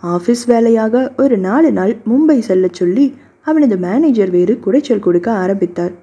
ஆஃபீஸ் 0.02 0.44
வேலையாக 0.46 0.94
ஒரு 1.22 1.36
நாலு 1.46 1.70
நாள் 1.78 1.94
மும்பை 2.10 2.38
செல்லச் 2.48 2.78
சொல்லி 2.80 3.06
அவனது 3.46 3.76
மேனேஜர் 3.84 4.32
வேறு 4.36 4.54
குடைச்சல் 4.64 5.04
கொடுக்க 5.06 5.28
ஆரம்பித்தார். 5.42 5.94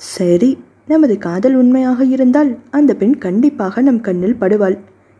சரி 0.00 0.50
நமது 0.92 1.14
காதல் 1.26 1.56
உண்மையாக 1.60 2.04
இருந்தால் 2.14 2.50
அந்த 2.78 2.90
பெண் 3.00 3.16
கண்டிப்பாக 3.24 3.82
நம் 3.88 4.02
கண்ணில் 4.06 4.40
படுவாள் 4.40 4.76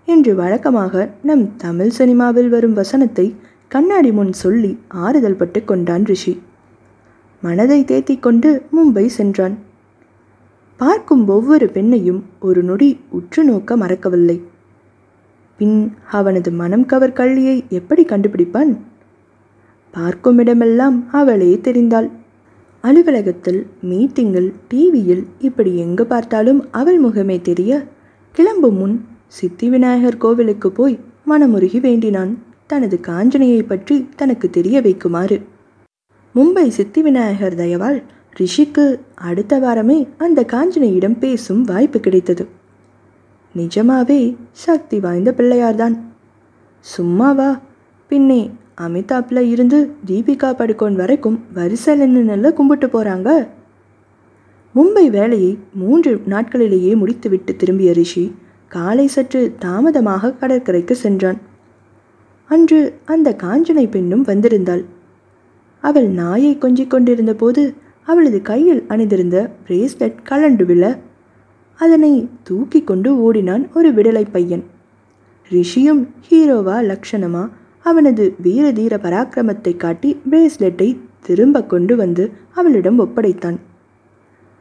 என்று 0.09 0.33
வழக்கமாக 0.40 1.02
நம் 1.29 1.45
தமிழ் 1.64 1.93
சினிமாவில் 1.99 2.50
வரும் 2.55 2.79
வசனத்தை 2.81 3.26
கண்ணாடி 3.72 4.12
முன் 4.12 4.32
சொல்லி 4.32 4.78
ஆறுதல் 4.88 5.36
பட்டு 5.36 5.64
கொண்டான் 5.64 6.04
ரிஷி. 6.04 6.40
மனதை 7.42 7.84
தேத்திக் 7.84 8.22
கொண்டு 8.22 8.62
மும்பை 8.72 9.06
சென்றான். 9.06 9.58
பார்க்கும் 10.76 11.28
ஒவ்வொரு 11.28 11.66
பெண்ணையும் 11.66 12.22
ஒரு 12.40 12.62
நொடி 12.62 13.00
உற்று 13.10 13.44
நோக்க 13.44 13.76
மறக்கவில்லை. 13.76 14.42
பின் 15.56 15.94
அவனது 16.10 16.52
மனம் 16.52 16.86
கவர் 16.86 17.12
கள்ளியை 17.12 17.64
எப்படி 17.68 18.04
கண்டுபிடிப்பான்? 18.04 18.76
பார்க்கும் 19.90 20.38
இடமெல்லாம் 20.38 21.08
அவளே 21.12 21.60
தெரிந்தாள். 21.62 22.10
அலுவலகத்தில் 22.80 23.66
மீட்டிங்கில் 23.82 24.52
டிவியில் 24.68 25.26
இப்படி 25.38 25.76
எங்கு 25.76 26.06
பார்த்தாலும் 26.06 26.60
அவள் 26.70 27.02
முகமே 27.04 27.40
தெரிய 27.40 27.86
கிளம்பும் 28.32 28.74
முன் 28.74 29.04
சித்தி 29.26 29.68
விநாயகர் 29.68 30.16
கோவிலுக்கு 30.16 30.70
போய் 30.72 31.00
மனமுருகி 31.28 31.80
வேண்டினான். 31.80 32.48
தனது 32.72 32.96
காஞ்சனையை 33.09 33.62
பற்றி 33.62 33.96
தனக்கு 34.16 34.46
தெரிய 34.56 34.76
வைக்குமாறு. 34.80 35.37
மும்பை 36.35 36.66
சித்தி 36.76 37.00
விநாயகர் 37.02 37.59
தயவால் 37.61 37.98
ரிஷிக்கு 38.40 38.85
அடுத்த 39.28 39.54
வாரமே 39.59 39.98
அந்த 40.18 40.40
காஞ்சனையிடம் 40.52 41.16
பேசும் 41.18 41.62
வாய்ப்பு 41.70 42.00
கிடைத்தது. 42.00 42.44
நிஜமாவே 43.54 44.20
சக்தி 44.64 44.98
வாய்ந்த 45.00 45.30
பிள்ளையார்தான். 45.38 45.96
சும்மாவா 46.85 47.50
பின்னே 48.11 48.42
அமிதாப்ல 48.87 49.40
இருந்து 49.54 49.78
தீபிகா 50.06 50.50
படுகோன் 50.61 50.94
வரைக்கும் 51.00 51.38
வரிசையில் 51.54 52.14
நின்று 52.14 52.50
கும்பிட்டு 52.59 52.87
போகிறாங்க 52.87 53.30
மும்பை 54.74 55.04
வேலையை 55.11 55.52
மூன்று 55.80 56.12
நாட்களிலேயே 56.33 56.92
முடித்துவிட்டு 56.96 57.52
திரும்பிய 57.61 57.92
ரிஷி 57.92 58.24
காலை 58.74 59.06
சற்று 59.14 59.40
தாமதமாக 59.59 60.33
கடற்கரைக்கு 60.33 60.94
சென்றான். 61.04 61.38
அன்று 62.50 62.78
அந்த 63.04 63.28
காஞ்சனை 63.42 63.84
பெண்ணும் 63.90 64.24
வந்திருந்தாள். 64.24 64.82
அவள் 65.84 66.08
நாயை 66.20 66.52
கொஞ்சிக் 66.58 66.90
கொண்டிருந்த 66.90 67.32
போது 67.34 67.62
அவளது 68.08 68.38
கையில் 68.42 68.82
அணிந்திருந்த 68.88 69.36
பிரேஸ்லெட் 69.66 70.18
கலண்டு 70.28 70.64
விழ 70.64 70.84
அதனை 71.80 72.12
தூக்கி 72.42 72.80
கொண்டு 72.82 73.10
ஓடினான் 73.22 73.64
ஒரு 73.74 73.88
விடலை 73.92 74.24
பையன். 74.32 74.64
ரிஷியும் 75.50 76.02
ஹீரோவா 76.26 76.76
லக்ஷணமா 76.90 77.44
அவனது 77.84 78.24
வீர 78.42 78.72
தீர 78.72 78.96
பராக்கிரமத்தை 78.96 79.72
காட்டி 79.76 80.10
பிரேஸ்லெட்டை 80.30 80.88
திரும்ப 81.20 81.62
கொண்டு 81.64 81.94
வந்து 81.96 82.24
அவளிடம் 82.54 82.98
ஒப்படைத்தான். 82.98 83.58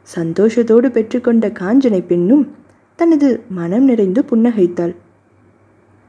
சந்தோஷத்தோடு 0.07 0.87
பெற்றுக்கொண்ட 0.95 1.47
காஞ்சனை 1.59 2.01
பெண்ணும் 2.07 2.45
தனது 2.99 3.29
மனம் 3.49 3.83
நிறைந்து 3.83 4.21
புன்னகைத்தாள். 4.31 4.93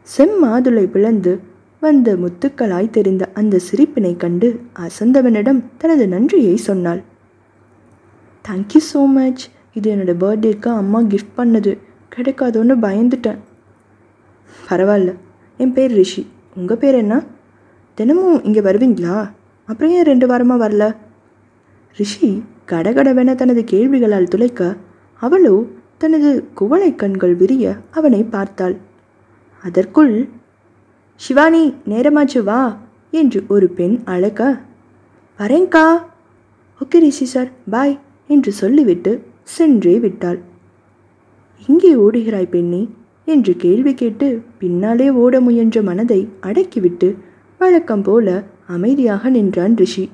செம்மாதுளை 0.06 0.84
பிளந்து 0.86 1.32
வந்த 1.82 2.16
முத்துக்களாய் 2.16 2.94
தெரிந்த 2.96 3.24
அந்த 3.34 3.58
சிரிப்பினை 3.58 4.16
கண்டு 4.16 4.48
அசந்தவனிடம் 4.84 5.60
தனது 5.78 6.08
நன்றியை 6.08 6.56
சொன்னாள். 6.56 7.00
தேங்க்யூ 8.44 8.80
ஸோ 8.92 9.02
மச் 9.14 9.42
இது 9.72 9.86
என்னோட 9.94 10.12
பர்த்டேக்கு 10.24 10.68
அம்மா 10.80 11.00
கிஃப்ட் 11.02 11.36
பண்ணது. 11.36 11.72
கிடைக்காதோன்னு 12.14 12.74
பயந்துட்டேன். 12.86 13.38
பரவாயில்ல. 14.68 15.12
என் 15.56 15.72
பேர் 15.72 15.92
ரிஷி. 15.92 16.26
உங்கள் 16.56 16.80
பேர் 16.82 16.94
என்ன? 16.94 17.24
தினமும் 17.94 18.42
இங்கே 18.42 18.60
வருவீங்களா? 18.60 19.16
அப்புறம் 19.68 19.92
ஏன் 19.92 20.08
ரெண்டு 20.10 20.26
வாரமாக 20.26 20.62
வரல? 20.64 20.84
ரிஷி 21.98 22.42
கடகடவென 22.72 23.34
தனது 23.34 23.64
கேள்விகளால் 23.64 24.32
துளைக்க 24.34 24.76
அவளோ 25.22 25.54
தனது 25.98 26.28
குவளை 26.54 26.90
கண்கள் 26.94 27.34
விரிய 27.34 27.64
அவனை 27.90 28.22
பார்த்தாள். 28.34 28.76
அதற்குள் 29.64 30.14
சிவானி 31.20 31.74
நேரமாச்சு 31.88 32.42
வா 32.42 32.60
என்று 33.10 33.44
ஒரு 33.48 33.68
பெண் 33.68 33.96
அழைக்க 34.04 34.42
வரேங்க்கா 35.38 35.86
ஓகே 36.80 36.98
ரிஷி 36.98 37.24
சார் 37.24 37.50
பாய் 37.70 37.98
என்று 38.26 38.52
சொல்லிவிட்டு 38.52 39.12
சென்றே 39.42 39.98
விட்டாள். 39.98 40.38
இங்கே 41.66 41.94
ஓடுகிறாய் 41.94 42.48
பெண்ணே? 42.48 42.88
என்று 43.24 43.56
கேள்வி 43.56 43.94
கேட்டு 43.94 44.42
பின்னாலே 44.58 45.10
ஓட 45.10 45.40
முயன்ற 45.40 45.82
மனதை 45.82 46.28
அடக்கிவிட்டு 46.42 47.08
வழக்கம் 47.58 48.02
போல 48.02 48.26
அமைதியாக 48.66 49.30
நின்றான் 49.30 49.76
ரிஷி. 49.76 50.04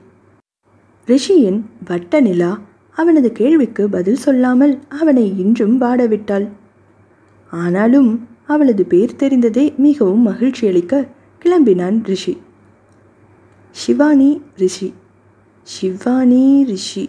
ரிஷியின் 1.08 1.60
வட்ட 1.84 2.20
நிலா 2.20 2.60
அவனது 2.96 3.32
கேள்விக்கு 3.32 3.88
பதில் 3.88 4.16
சொல்லாமல் 4.16 4.78
அவனை 4.88 5.38
இன்றும் 5.38 5.76
வாடவிட்டாள் 5.80 6.46
ஆனாலும் 7.52 8.10
அவளது 8.46 8.84
பேர் 8.84 9.16
தெரிந்ததே 9.18 9.76
மிகவும் 9.76 10.28
மகிழ்ச்சியளிக்க 10.28 11.06
கிளம்பினான் 11.44 12.04
ரிஷி. 12.04 12.36
ஷிவானி 13.86 14.40
ரிஷி. 14.56 14.92
ஷிவானி 15.66 16.64
ரிஷி. 16.64 17.08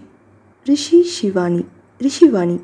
ரிஷி 0.66 1.06
ஷிவானி. 1.22 1.66
ரிஷிவாணி 2.00 2.62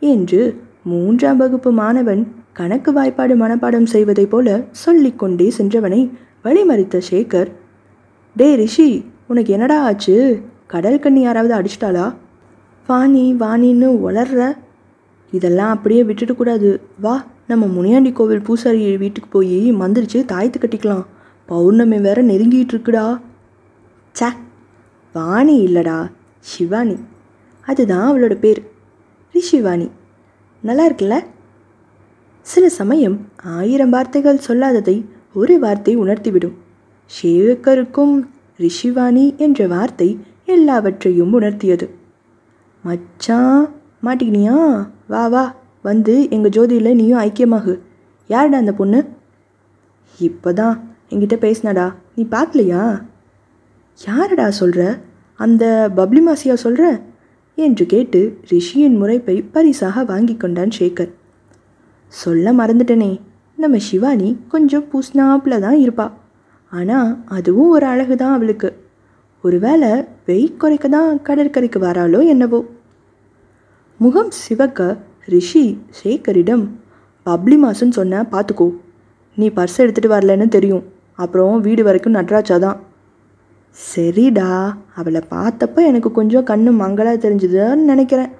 என்று 0.00 0.60
மூன்றாம் 0.84 1.36
வகுப்பு 1.36 1.72
மாணவன் 1.72 2.34
கணக்கு 2.52 2.92
வாய்ப்பாடு 2.92 3.36
மனப்பாடம் 3.36 3.84
செய்வதைப் 3.84 4.30
போல 4.30 4.64
சொல்லிக்கொண்டே 4.70 5.52
சென்றவனை 5.58 6.10
வழிமறித்த 6.44 7.00
சேகர் 7.10 7.52
டே 8.36 8.54
ரிஷி 8.54 9.04
உனக்கு 9.28 9.52
என்னடா 9.52 9.82
ஆச்சு? 9.82 10.40
கடல் 10.66 10.98
கண்ணி 10.98 11.20
யாராவது 11.20 11.54
அடிச்சிட்டாளா? 11.54 12.14
வாணி 12.86 13.34
வாணின்னு 13.40 13.98
வளர்ற 14.06 14.56
இதெல்லாம் 15.30 15.70
அப்படியே 15.70 16.04
விட்டுட்டு 16.04 16.34
கூடாது. 16.34 16.80
வா. 17.00 17.26
நம்ம 17.48 17.66
முனியாண்டி 17.66 18.12
கோவில் 18.12 18.42
பூசாரி 18.42 18.96
வீட்டுக்கு 18.96 19.30
போய் 19.30 19.74
மந்திரிச்சு 19.74 20.24
தாயத்து 20.32 20.54
கட்டிக்கலாம். 20.58 21.04
பௌர்ணமி 21.46 21.98
வேற 21.98 22.22
நெருங்கிட்டு 22.22 22.74
இருக்குடா. 22.74 23.20
சே 24.12 24.26
வாணி 25.12 25.66
இல்லடா 25.66 26.10
சிவானி. 26.40 26.96
அதுதான் 27.64 28.12
அவளோட 28.12 28.34
பேர். 28.34 28.70
ரிஷிவாணி 29.32 29.90
நல்லா 30.60 30.88
இருக்குல்ல? 30.88 31.24
சில 32.40 32.68
சமயம் 32.68 33.28
ஆயிரம் 33.44 33.90
வார்த்தைகள் 33.90 34.40
சொல்லாததை 34.48 35.04
ஒரு 35.34 35.58
வார்த்தை 35.58 35.98
உணர்த்திவிடும். 35.98 36.54
ஷேவக்கருக்கும் 37.22 38.28
ரிஷிவாணி 38.58 39.36
என்ற 39.36 39.66
வார்த்தை 39.66 40.18
எல்லாவற்றையும் 40.44 41.40
உணர்த்தியது. 41.40 41.88
மச்சான் 42.82 43.68
மாட்டிக்கினியா? 44.04 44.88
வா 45.08 45.26
வா. 45.26 45.54
வந்து 45.90 46.14
எங்கள் 46.34 46.54
ஜோதியில் 46.56 46.98
நீயும் 47.00 47.22
ஐக்கியமாகு. 47.26 47.74
யாருடா 48.30 48.58
அந்த 48.62 48.72
பொண்ணு? 48.80 49.00
இப்போதான் 50.18 50.76
என்கிட்ட 51.10 51.36
பேசினாடா. 51.44 51.86
நீ 52.16 52.22
பார்க்கலையா 52.34 52.82
யாரடா 54.00 54.46
சொல்கிற 54.60 54.82
அந்த 55.40 55.64
பப்ளி 55.98 56.20
மாசியா 56.26 56.54
சொல்கிற 56.64 56.86
என்று 57.58 57.84
கேட்டு 57.92 58.20
ரிஷியின் 58.50 58.96
முறைப்பை 59.02 59.36
பரிசாக 59.54 60.04
வாங்கி 60.10 60.34
கொண்டான் 60.36 60.74
சேகர். 60.78 61.12
சொல்ல 62.12 62.52
மறந்துட்டனே. 62.58 63.10
நம்ம 63.62 63.78
சிவானி 63.88 64.28
கொஞ்சம் 64.52 64.84
பூஸ்னாப்பில் 64.90 65.62
தான் 65.64 65.78
இருப்பா. 65.84 66.06
ஆனால் 66.72 67.10
அதுவும் 67.36 67.72
ஒரு 67.76 67.86
அழகு 67.92 68.14
தான் 68.22 68.34
அவளுக்கு. 68.36 68.70
ஒருவேளை 69.44 69.90
வெயிட் 70.26 70.60
குறைக்க 70.62 70.86
தான் 70.88 71.10
கடற்கரைக்கு 71.28 71.78
வராளோ 71.86 72.20
என்னவோ. 72.32 72.60
முகம் 74.00 74.32
சிவக்க 74.44 74.88
ரிஷி 75.34 75.62
சேகரிடம் 75.98 76.64
பப்ளி 77.26 77.56
மாசுன்னு 77.62 77.96
சொன்ன 77.98 78.22
பார்த்துக்கோ. 78.32 78.66
நீ 79.36 79.48
பர்ஸ் 79.48 79.80
எடுத்துகிட்டு 79.84 80.14
வரலன்னு 80.14 80.46
தெரியும். 80.48 80.84
அப்புறம் 81.14 81.60
வீடு 81.60 81.82
வரைக்கும் 81.84 82.14
நட்ராஜா 82.14 82.58
தான் 82.58 82.78
சரிடா. 83.78 84.50
அவளை 84.94 85.20
பார்த்தப்ப 85.34 85.84
எனக்கு 85.90 86.12
கொஞ்சம் 86.12 86.46
கண்ணு 86.50 86.70
மங்களா 86.82 87.12
தெரிஞ்சுதுன்னு 87.24 87.88
நினைக்கிறேன். 87.92 88.30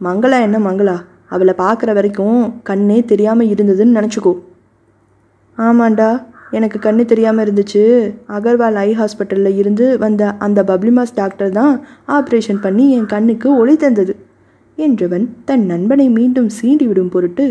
மங்களா 0.00 0.40
என்ன 0.40 0.58
மங்களா? 0.58 0.96
அவளை 1.28 1.54
பார்க்குற 1.58 1.90
வரைக்கும் 1.92 2.40
கண்ணே 2.62 3.04
தெரியாமல் 3.04 3.50
இருந்ததுன்னு 3.54 3.98
நினச்சிக்கோ. 3.98 4.32
ஆமாண்டா. 5.58 6.10
எனக்கு 6.50 6.78
கண்ணு 6.78 7.04
தெரியாமல் 7.04 7.44
இருந்துச்சு. 7.46 7.82
அகர்வால் 8.28 8.78
ஐ 8.86 8.90
ஹாஸ்பிட்டலில் 8.94 9.58
இருந்து 9.62 9.98
வந்த 9.98 10.32
அந்த 10.46 10.62
பப்ளிமாஸ் 10.62 11.14
டாக்டர் 11.14 11.52
தான் 11.52 11.74
ஆப்ரேஷன் 12.08 12.60
பண்ணி 12.60 12.86
என் 12.92 13.06
கண்ணுக்கு 13.06 13.56
ஒளி 13.56 13.76
தந்தது. 13.76 14.14
என்றவன் 14.86 15.26
தன் 15.44 15.64
நண்பனை 15.64 16.08
மீண்டும் 16.08 16.50
சீண்டி 16.60 16.86
விடும் 16.86 17.08
பொருட்டு 17.08 17.46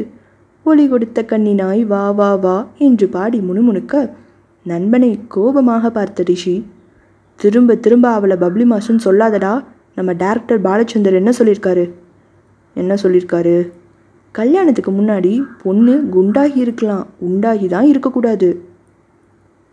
ஒளி 0.66 0.88
கொடுத்த 0.88 1.20
கண்ணினாய் 1.24 1.82
வா 1.84 2.04
வா 2.12 2.32
வா 2.36 2.68
என்று 2.78 3.08
பாடி 3.08 3.40
முணுமுணுக்க 3.40 4.10
நண்பனை 4.66 5.20
கோபமாக 5.28 5.90
பார்த்த 5.90 6.24
ரிஷி 6.24 6.56
திரும்ப 7.40 7.76
திரும்ப 7.76 8.10
அவளை 8.10 8.38
பப்ளி 8.38 8.64
மாசுன்னு 8.64 9.06
சொல்லாதடா 9.06 9.54
நம்ம 9.96 10.14
டேரக்டர் 10.14 10.66
பாலச்சந்தர் 10.68 11.20
என்ன 11.22 11.32
சொல்லியிருக்காரு 11.40 11.86
என்ன 12.76 12.94
சொல்லியிருக்காரு 13.04 13.58
கல்யாணத்துக்கு 14.36 14.92
முன்னாடி 14.92 15.32
பொண்ணு 15.64 15.94
குண்டாகி 16.16 16.58
இருக்கலாம் 16.58 17.06
உண்டாகி 17.20 17.68
தான் 17.68 17.86
இருக்கக்கூடாது. 17.86 18.50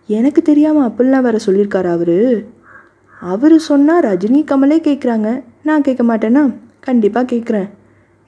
எனக்கு 0.09 0.41
தெரியாமல் 0.43 0.87
அப்படிலாம் 0.89 1.21
வேற 1.21 1.39
சொல்லியிருக்காரு 1.47 1.89
அவரு? 1.91 2.47
அவர் 3.21 3.57
சொன்னால் 3.59 4.03
ரஜினி 4.03 4.41
கமலே 4.51 4.79
கேட்குறாங்க 4.89 5.29
நான் 5.63 5.83
கேட்க 5.83 6.03
மாட்டேனா? 6.05 6.45
கண்டிப்பாக 6.87 7.35
கேட்குறேன் 7.35 7.69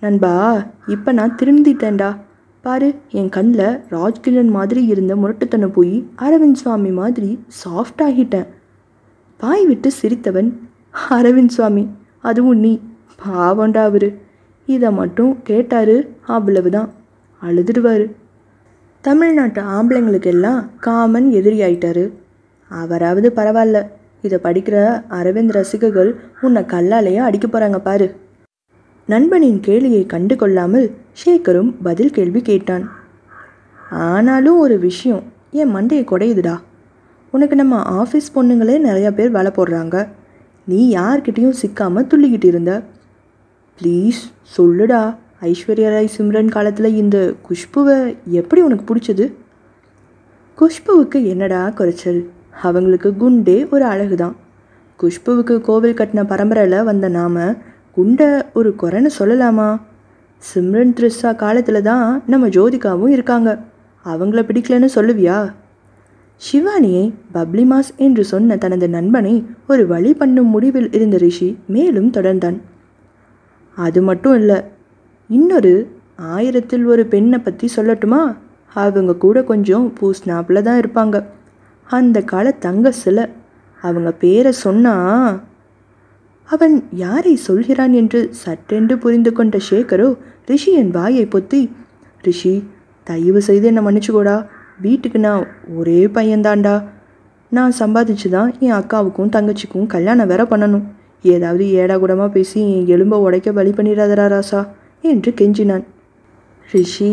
நண்பா 0.00 0.32
இப்போ 0.86 1.12
நான் 1.12 1.36
திருந்திட்டேன்டா. 1.42 2.10
பாரு 2.60 2.88
என் 3.10 3.28
கண்ணில் 3.28 3.80
ராஜ்கிரண் 3.90 4.50
மாதிரி 4.50 4.84
இருந்த 4.84 5.16
முரட்டுத்தனம் 5.16 5.72
போய் 5.72 6.06
அரவிந்த் 6.18 6.60
சுவாமி 6.62 6.90
மாதிரி 6.90 7.40
சாஃப்ட் 7.64 8.02
ஆகிட்டேன். 8.02 8.46
பாய் 9.36 9.66
விட்டு 9.66 9.90
சிரித்தவன் 10.02 10.50
அரவிந்த் 11.10 11.54
சுவாமி 11.56 11.88
அதுவும் 12.18 12.58
நீ. 12.58 12.80
பாவண்டா 13.26 13.76
அவரு. 13.76 14.08
இதை 14.66 14.90
மட்டும் 14.92 15.38
கேட்டாரு 15.42 15.96
அவ்வளவுதான். 16.26 16.90
அழுதுடுவார். 17.42 18.06
தமிழ்நாட்டு 19.00 19.62
ஆம்பளைங்களுக்கு 19.62 20.26
எல்லாம் 20.26 20.70
காமன் 20.80 21.30
எதிரி 21.30 21.60
ஆயிட்டாரு. 21.60 22.12
அவராவது 22.68 23.32
பரவாயில்ல. 23.36 23.82
இதை 24.22 24.38
படிக்கிற 24.42 24.78
அரவிந்த் 25.10 25.52
ரசிகர்கள் 25.52 26.10
உன்னை 26.40 26.62
கல்லாலேயே 26.62 27.16
அடிக்க 27.16 27.46
போகிறாங்க 27.46 27.78
பாரு. 27.78 28.08
நண்பனின் 29.12 29.60
கேள்வியை 29.60 30.06
கண்டு 30.06 30.34
கொள்ளாமல் 30.36 30.86
ஷேகரும் 31.20 31.68
பதில் 31.82 32.10
கேள்வி 32.10 32.40
கேட்டான். 32.42 32.82
ஆனாலும் 33.90 34.58
ஒரு 34.58 34.78
விஷயம் 34.78 35.22
என் 35.60 35.72
மண்டையை 35.76 36.02
குடையுதுடா. 36.10 36.56
உனக்கு 37.30 37.54
நம்ம 37.56 37.76
ஆஃபீஸ் 38.02 38.28
பொண்ணுங்களே 38.34 38.76
நிறையா 38.88 39.10
பேர் 39.10 39.30
வேலை 39.30 39.50
போடுறாங்க. 39.56 39.96
நீ 40.64 40.80
யார்கிட்டயும் 40.96 41.56
சிக்காமல் 41.60 42.08
துள்ளிக்கிட்டு 42.10 42.44
இருந்த. 42.44 42.72
ப்ளீஸ் 43.78 44.20
சொல்லுடா 44.56 45.00
ஐஸ்வர்யா 45.50 45.90
ராய் 45.94 46.14
சிம்ரன் 46.16 46.52
காலத்தில் 46.56 46.98
இந்த 47.02 47.16
குஷ்புவை 47.48 47.96
எப்படி 48.40 48.60
உனக்கு 48.60 48.86
பிடிச்சது? 48.90 49.26
குஷ்புவுக்கு 50.58 51.18
என்னடா 51.32 51.62
குறைச்சல்? 51.80 52.20
அவங்களுக்கு 52.62 53.10
குண்டே 53.16 53.58
ஒரு 53.70 53.84
அழகு 53.84 54.16
தான் 54.16 54.36
குஷ்புவுக்கு 55.00 55.56
கோவில் 55.60 55.98
கட்டின 56.02 56.26
பரம்பரையில் 56.34 56.86
வந்த 56.90 57.08
நாம 57.08 57.36
உண்டை 57.98 58.26
ஒரு 58.54 58.70
குறைன்னு 58.82 59.10
சொல்லலாமா? 59.18 59.68
சிம்ரன் 60.42 60.92
த்ரிஷா 60.96 61.30
காலத்தில் 61.36 61.82
தான் 61.82 62.22
நம்ம 62.26 62.48
ஜோதிகாவும் 62.48 63.08
இருக்காங்க. 63.08 63.50
அவங்கள 64.04 64.40
பிடிக்கலன்னு 64.48 64.88
சொல்லுவியா? 64.94 65.38
சிவானியை 66.42 67.04
பப்ளிமாஸ் 67.34 67.90
என்று 67.96 68.24
சொன்ன 68.24 68.56
தனது 68.56 68.88
நண்பனை 68.88 69.34
ஒரு 69.68 69.86
வழி 69.86 70.14
பண்ணும் 70.14 70.46
முடிவில் 70.46 70.92
இருந்த 70.92 71.16
ரிஷி 71.16 71.48
மேலும் 71.66 72.10
தொடர்ந்தான். 72.10 72.58
அது 73.76 74.02
மட்டும் 74.02 74.36
இல்லை 74.36 74.58
இன்னொரு 75.30 75.72
ஆயிரத்தில் 76.16 76.84
ஒரு 76.84 77.06
பெண்ணை 77.06 77.38
பற்றி 77.38 77.66
சொல்லட்டுமா? 77.76 78.22
அவங்க 78.74 79.16
கூட 79.16 79.42
கொஞ்சம் 79.42 79.92
பூஸ்னாப்பில் 80.00 80.62
தான் 80.62 80.80
இருப்பாங்க. 80.80 81.24
அந்த 81.86 82.22
கால 82.22 82.50
தங்க 82.66 82.92
சிலை 82.92 83.24
அவங்க 83.82 84.10
பேரை 84.12 84.52
சொன்னா 84.52 84.94
அவன் 86.54 86.74
யாரை 87.02 87.32
சொல்கிறான் 87.46 87.94
என்று 88.00 88.20
சட்டென்று 88.42 88.94
புரிந்து 88.98 89.30
கொண்ட 89.32 89.56
சேகரோ 89.70 90.08
ரிஷியின் 90.50 90.92
வாயை 90.96 91.24
பொத்தி 91.34 91.60
ரிஷி 92.26 92.54
தயவு 93.08 93.40
செய்து 93.48 93.66
என்னை 93.70 93.82
மன்னிச்சுக்கோடா. 93.86 94.36
வீட்டுக்கு 94.84 95.18
நான் 95.18 95.44
ஒரே 95.78 96.00
பையன்தான்டா. 96.16 96.74
நான் 97.56 97.72
சம்பாதிச்சு 97.80 98.28
தான் 98.36 98.50
என் 98.64 98.76
அக்காவுக்கும் 98.80 99.32
தங்கச்சிக்கும் 99.36 99.90
கல்யாணம் 99.94 100.30
வேற 100.32 100.42
பண்ணணும். 100.44 100.84
ஏதாவது 101.34 101.64
ஏடா 101.80 101.94
கூடமாக 101.98 102.30
பேசி 102.30 102.58
என் 102.74 102.88
எலும்பை 102.94 103.18
உடைக்க 103.26 103.52
வழி 103.52 103.70
பண்ணிடாதரா 103.70 104.26
ராசா 104.34 104.60
என்று 105.00 105.30
கெஞ்சினான். 105.40 105.84
ரிஷி 106.72 107.12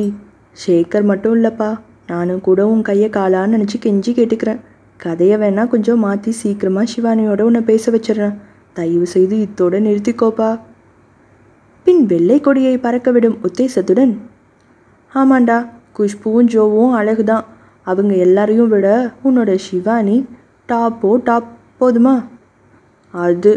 சேகர் 0.65 1.05
மட்டும் 1.11 1.35
இல்லைப்பா. 1.37 1.69
நானும் 2.07 2.41
கூட 2.47 2.67
உன் 2.71 2.81
கையை 2.81 3.09
காலான்னு 3.09 3.55
நினச்சி 3.55 3.77
கெஞ்சி 3.85 4.11
கேட்டுக்கிறேன். 4.17 4.59
கதையை 4.97 5.37
வேணால் 5.37 5.71
கொஞ்சம் 5.75 6.03
மாற்றி 6.07 6.31
சீக்கிரமாக 6.41 6.91
சிவானியோட 6.93 7.41
உன்னை 7.41 7.61
பேச 7.61 7.91
வச்சிடுறேன். 7.91 8.35
தயவு 8.77 9.07
செய்து 9.15 9.35
இத்தோட 9.45 9.75
நிறுத்திக்கோப்பா. 9.87 10.49
பின் 11.85 12.01
வெள்ளை 12.11 12.37
கொடியை 12.41 12.75
பறக்கவிடும் 12.77 13.37
உத்தேசத்துடன் 13.47 14.13
ஆமாண்டா 15.13 15.57
குஷ்புவும் 15.97 16.49
ஜோவும் 16.53 16.95
அழகுதான். 16.99 17.45
அவங்க 17.87 18.13
எல்லாரையும் 18.25 18.71
விட 18.73 18.87
உன்னோட 19.27 19.51
சிவானி 19.65 20.17
டாப்போ 20.69 21.11
டாப் 21.27 21.49
போதுமா? 21.79 22.15
அது 23.13 23.51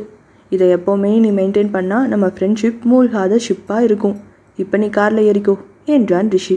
இதை 0.52 0.66
எப்போவுமே 0.74 1.12
நீ 1.24 1.30
மெயின்டைன் 1.38 1.74
பண்ணால் 1.76 2.10
நம்ம 2.12 2.26
ஃப்ரெண்ட்ஷிப் 2.34 2.84
மூழ்காத 2.90 3.38
ஷிப்பாக 3.46 3.86
இருக்கும். 3.88 4.16
இப்போ 4.62 4.76
நீ 4.82 4.88
காரில் 4.98 5.26
ஏறிக்கோ 5.30 5.54
என்றான் 5.94 6.30
ரிஷி. 6.34 6.56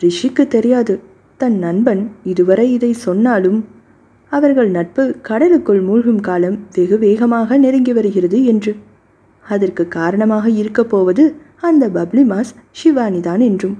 ரிஷிக்கு 0.00 0.44
தெரியாது 0.54 0.94
தன் 1.40 1.58
நண்பன் 1.64 2.02
இதுவரை 2.24 2.66
இதை 2.72 2.92
சொன்னாலும் 3.06 3.58
அவர்கள் 4.30 4.70
நட்பு 4.70 5.16
கடலுக்குள் 5.22 5.80
மூழ்கும் 5.80 6.20
காலம் 6.20 6.58
வெகு 6.74 6.98
வேகமாக 6.98 7.56
நெருங்கி 7.56 7.92
வருகிறது 7.92 8.44
என்று. 8.44 8.76
அதற்கு 9.44 9.88
காரணமாக 9.88 10.50
இருக்கப் 10.50 10.88
போவது 10.88 11.34
அந்த 11.60 11.88
பப்ளி 11.88 12.22
மாஸ் 12.22 12.52
சிவானிதான் 12.80 13.40
என்றும். 13.40 13.76